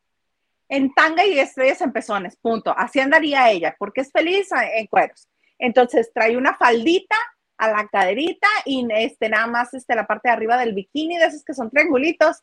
[0.73, 2.75] en tanga y estrellas en pezones, punto.
[2.75, 5.29] Así andaría ella, porque es feliz en cueros.
[5.59, 7.15] Entonces trae una faldita
[7.59, 11.27] a la caderita y este, nada más este, la parte de arriba del bikini, de
[11.27, 12.39] esos que son triangulitos.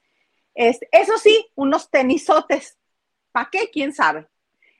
[0.53, 2.77] Este, eso sí, unos tenisotes.
[3.31, 3.71] ¿Para qué?
[3.73, 4.27] ¿Quién sabe?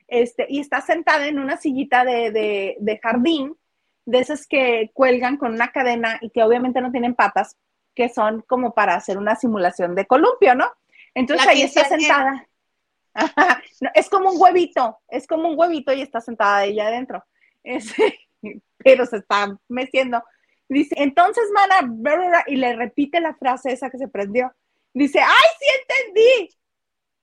[0.06, 3.56] Este, y está sentada en una sillita de, de jardín,
[4.04, 7.56] de esas que cuelgan con una cadena y que obviamente no tienen patas,
[8.00, 10.72] que son como para hacer una simulación de columpio, ¿no?
[11.14, 12.46] Entonces ahí está sentada
[13.94, 17.24] es como un huevito, es como un huevito y está sentada ella adentro.
[18.78, 20.22] pero se está meciendo.
[20.68, 24.54] Dice, entonces, mana, y le repite la frase esa que se prendió.
[24.94, 26.56] Dice, ¡ay, sí entendí!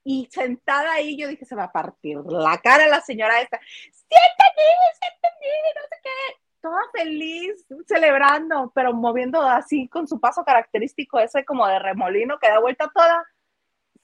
[0.04, 3.58] Y sentada ahí, yo dije, se va a partir la cara la señora esta.
[3.58, 5.48] ¡Sí entendí, sí entendí!
[5.74, 6.47] No sé qué.
[6.60, 12.48] Toda feliz, celebrando, pero moviendo así con su paso característico ese como de remolino que
[12.48, 13.24] da vuelta toda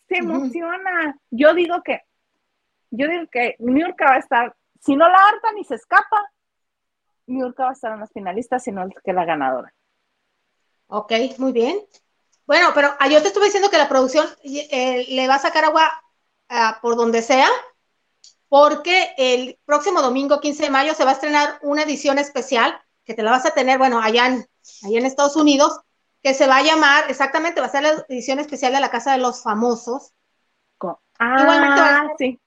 [0.09, 1.19] se emociona.
[1.31, 2.03] Yo digo que,
[2.91, 6.31] yo digo que New va a estar, si no la harta ni se escapa,
[7.27, 9.73] New va a estar en las finalistas, sino que la ganadora.
[10.87, 11.79] Ok, muy bien.
[12.47, 15.65] Bueno, pero ah, yo te estuve diciendo que la producción eh, le va a sacar
[15.65, 15.91] agua
[16.49, 17.49] ah, por donde sea,
[18.55, 23.13] porque el próximo domingo 15 de mayo se va a estrenar una edición especial que
[23.13, 24.49] te la vas a tener, bueno, allá en,
[24.85, 25.81] allá en Estados Unidos,
[26.22, 29.11] que se va a llamar, exactamente, va a ser la edición especial de la Casa
[29.11, 30.13] de los Famosos.
[31.18, 32.41] Ah, Igualmente sí.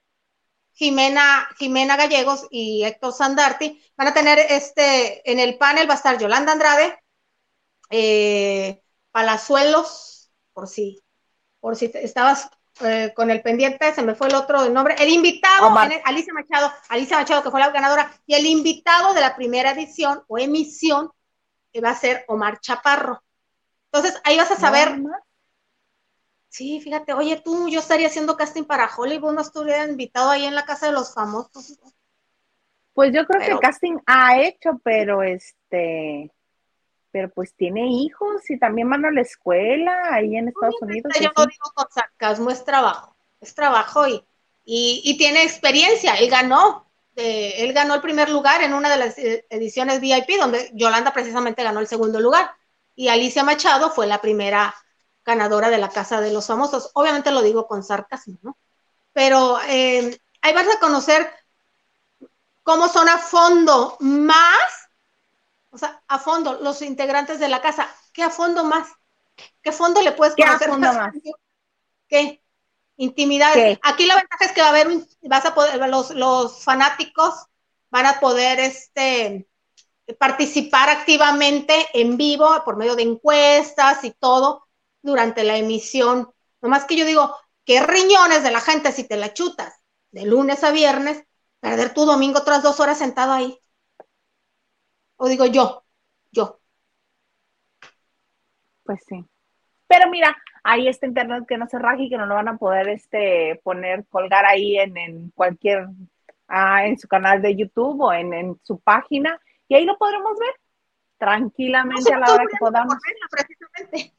[0.72, 5.98] Jimena, Jimena Gallegos y Héctor Sandarti van a tener este, en el panel va a
[5.98, 6.98] estar Yolanda Andrade,
[7.90, 8.82] eh,
[9.12, 11.04] Palazuelos, por si,
[11.60, 12.50] por si estabas
[12.82, 15.76] eh, con el pendiente, se me fue el otro nombre, el invitado,
[16.06, 20.24] Alicia Machado, Alicia Machado, que fue la ganadora, y el invitado de la primera edición
[20.28, 21.12] o emisión
[21.72, 23.24] que va a ser Omar Chaparro.
[23.92, 25.02] Entonces ahí vas a saber.
[26.50, 30.56] sí, fíjate, oye, tú, yo estaría haciendo casting para Hollywood, no estuviera invitado ahí en
[30.56, 31.80] la casa de los famosos.
[32.94, 36.32] Pues yo creo que que casting ha hecho, pero este,
[37.12, 41.14] pero pues tiene hijos y también van a la escuela ahí en Estados Unidos.
[41.20, 44.24] Yo no digo con sarcasmo, es trabajo, es trabajo y,
[44.66, 46.86] y, tiene experiencia, él ganó,
[47.16, 51.80] él ganó el primer lugar en una de las ediciones VIP, donde Yolanda precisamente ganó
[51.80, 52.52] el segundo lugar
[52.98, 54.76] y Alicia Machado fue la primera
[55.24, 56.90] ganadora de la Casa de los Famosos.
[56.96, 58.58] Obviamente lo digo con sarcasmo, ¿no?
[59.14, 61.32] Pero eh, ahí vas a conocer
[62.64, 64.87] cómo son a fondo más,
[65.70, 67.88] o sea, a fondo los integrantes de la casa.
[68.14, 68.88] ¿Qué a fondo más?
[69.62, 70.58] ¿Qué fondo le puedes conocer?
[70.60, 71.14] ¿Qué a fondo más?
[72.08, 72.44] ¿Qué?
[72.98, 73.54] Intimidad.
[73.84, 74.88] Aquí la ventaja es que va a haber,
[75.24, 77.46] vas a poder, los, los fanáticos
[77.90, 79.48] van a poder, este,
[80.16, 84.68] participar activamente en vivo por medio de encuestas y todo
[85.02, 86.32] durante la emisión.
[86.62, 87.36] Nomás que yo digo,
[87.66, 89.74] qué riñones de la gente si te la chutas
[90.12, 91.24] de lunes a viernes,
[91.60, 93.60] perder tu domingo tras dos horas sentado ahí.
[95.18, 95.84] O digo yo,
[96.32, 96.60] yo.
[98.84, 99.26] Pues sí.
[99.88, 102.58] Pero mira, ahí está internet que no se raje y que no lo van a
[102.58, 105.88] poder este, poner, colgar ahí en, cualquier,
[106.48, 110.38] ah, en su canal de YouTube o en, en su página y ahí lo podremos
[110.40, 110.54] ver
[111.18, 112.96] tranquilamente a la hora que podamos.
[113.30, 114.14] precisamente.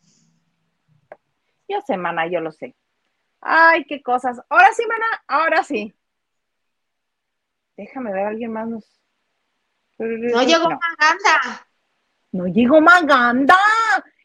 [1.69, 2.75] Yo sé, mana, yo lo sé.
[3.41, 4.41] Ay, qué cosas.
[4.49, 5.95] Ahora sí, mana, ahora sí.
[7.77, 8.98] Déjame ver, alguien más nos.
[9.99, 11.67] No llegó Maganda.
[12.33, 13.57] No llegó Maganda.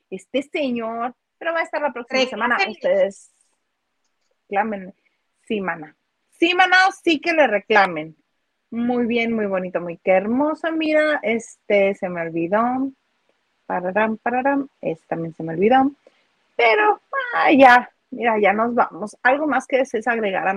[0.10, 1.16] Este señor.
[1.38, 2.58] Pero va a estar la próxima semana.
[2.68, 3.34] Ustedes
[4.54, 4.94] reclamen.
[5.48, 5.96] Sí, mana.
[6.32, 8.16] Sí, mana, sí que le reclamen.
[8.70, 12.92] Muy bien, muy bonito, muy qué hermosa, mira, este, se me olvidó.
[13.66, 14.68] Pararam, pararam.
[14.82, 15.92] Este también se me olvidó.
[16.56, 17.02] Pero
[17.36, 19.16] ah, ya, mira, ya nos vamos.
[19.24, 20.48] ¿Algo más que desees agregar,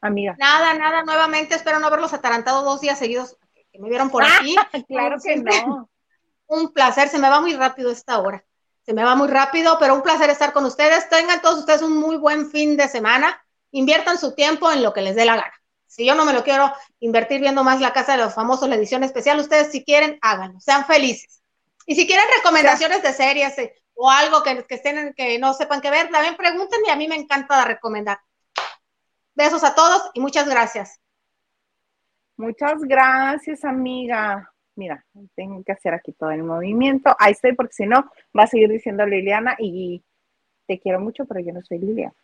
[0.00, 0.36] amiga?
[0.38, 3.36] Nada, nada, nuevamente espero no haberlos atarantado dos días seguidos
[3.72, 4.54] que me vieron por aquí.
[4.88, 5.88] claro que no.
[6.46, 8.44] Un placer, se me va muy rápido esta hora.
[8.84, 11.08] Se me va muy rápido, pero un placer estar con ustedes.
[11.08, 13.42] Tengan todos ustedes un muy buen fin de semana.
[13.70, 15.54] Inviertan su tiempo en lo que les dé la gana.
[15.86, 16.70] Si yo no me lo quiero
[17.00, 20.58] invertir viendo más la casa de los famosos, la edición especial, ustedes si quieren, háganlo,
[20.60, 21.42] sean felices.
[21.86, 25.80] Y si quieren recomendaciones de series eh, o algo que, que, estén, que no sepan
[25.80, 28.18] qué ver, también pregúntenme, a mí me encanta recomendar.
[29.34, 31.01] Besos a todos y muchas gracias.
[32.36, 34.50] Muchas gracias, amiga.
[34.74, 35.04] Mira,
[35.34, 37.14] tengo que hacer aquí todo el movimiento.
[37.18, 40.02] Ahí estoy, porque si no, va a seguir diciendo Liliana y
[40.66, 42.14] te quiero mucho, pero yo no soy Liliana.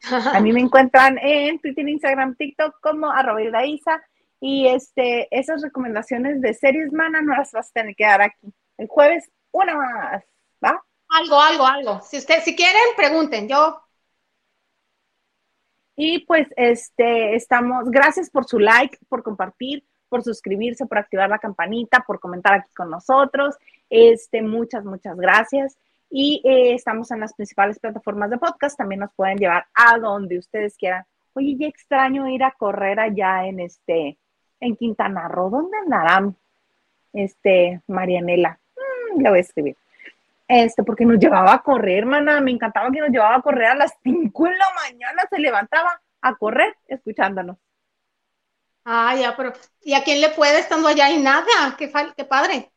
[0.34, 4.02] A mí me encuentran en Twitter, Instagram, TikTok como arroba Isa.
[4.40, 8.52] Y este, esas recomendaciones de series, mana, no las vas a tener que dar aquí.
[8.76, 10.24] El jueves, una más,
[10.64, 10.80] ¿va?
[11.08, 12.00] Algo, algo, algo.
[12.02, 13.48] Si usted, si quieren, pregunten.
[13.48, 13.80] Yo.
[16.00, 21.40] Y pues, este, estamos, gracias por su like, por compartir, por suscribirse, por activar la
[21.40, 23.56] campanita, por comentar aquí con nosotros.
[23.90, 25.76] Este, muchas, muchas gracias.
[26.08, 28.78] Y eh, estamos en las principales plataformas de podcast.
[28.78, 31.04] También nos pueden llevar a donde ustedes quieran.
[31.34, 34.18] Oye, ya extraño ir a correr allá en este,
[34.60, 35.50] en Quintana Roo.
[35.50, 36.36] ¿Dónde andarán?
[37.12, 38.60] Este, Marianela.
[39.16, 39.76] Mm, le voy a escribir.
[40.48, 42.40] Este, porque nos llevaba a correr, hermana.
[42.40, 45.22] Me encantaba que nos llevaba a correr a las 5 de la mañana.
[45.30, 47.58] Se levantaba a correr escuchándonos.
[48.84, 49.52] Ah, ya, pero
[49.82, 51.76] ¿y a quién le puede estando allá y nada?
[51.76, 52.72] Qué, qué padre.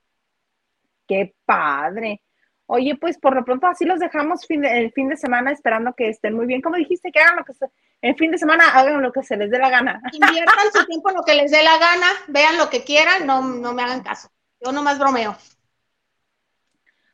[1.07, 2.22] Qué padre.
[2.65, 6.34] Oye, pues por lo pronto así los dejamos el fin de semana esperando que estén
[6.34, 6.61] muy bien.
[6.61, 7.65] Como dijiste, que hagan lo que se,
[8.02, 10.02] el fin de semana hagan lo que se les dé la gana.
[10.11, 13.41] Inviertan su tiempo en lo que les dé la gana, vean lo que quieran, no,
[13.41, 14.30] no me hagan caso.
[14.60, 15.35] Yo nomás bromeo.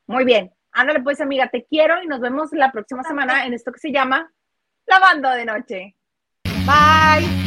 [0.08, 0.52] Muy bien.
[0.72, 3.92] Ándale pues, amiga, te quiero y nos vemos la próxima semana en esto que se
[3.92, 4.32] llama
[4.86, 5.96] Lavando de Noche.
[6.66, 7.47] Bye.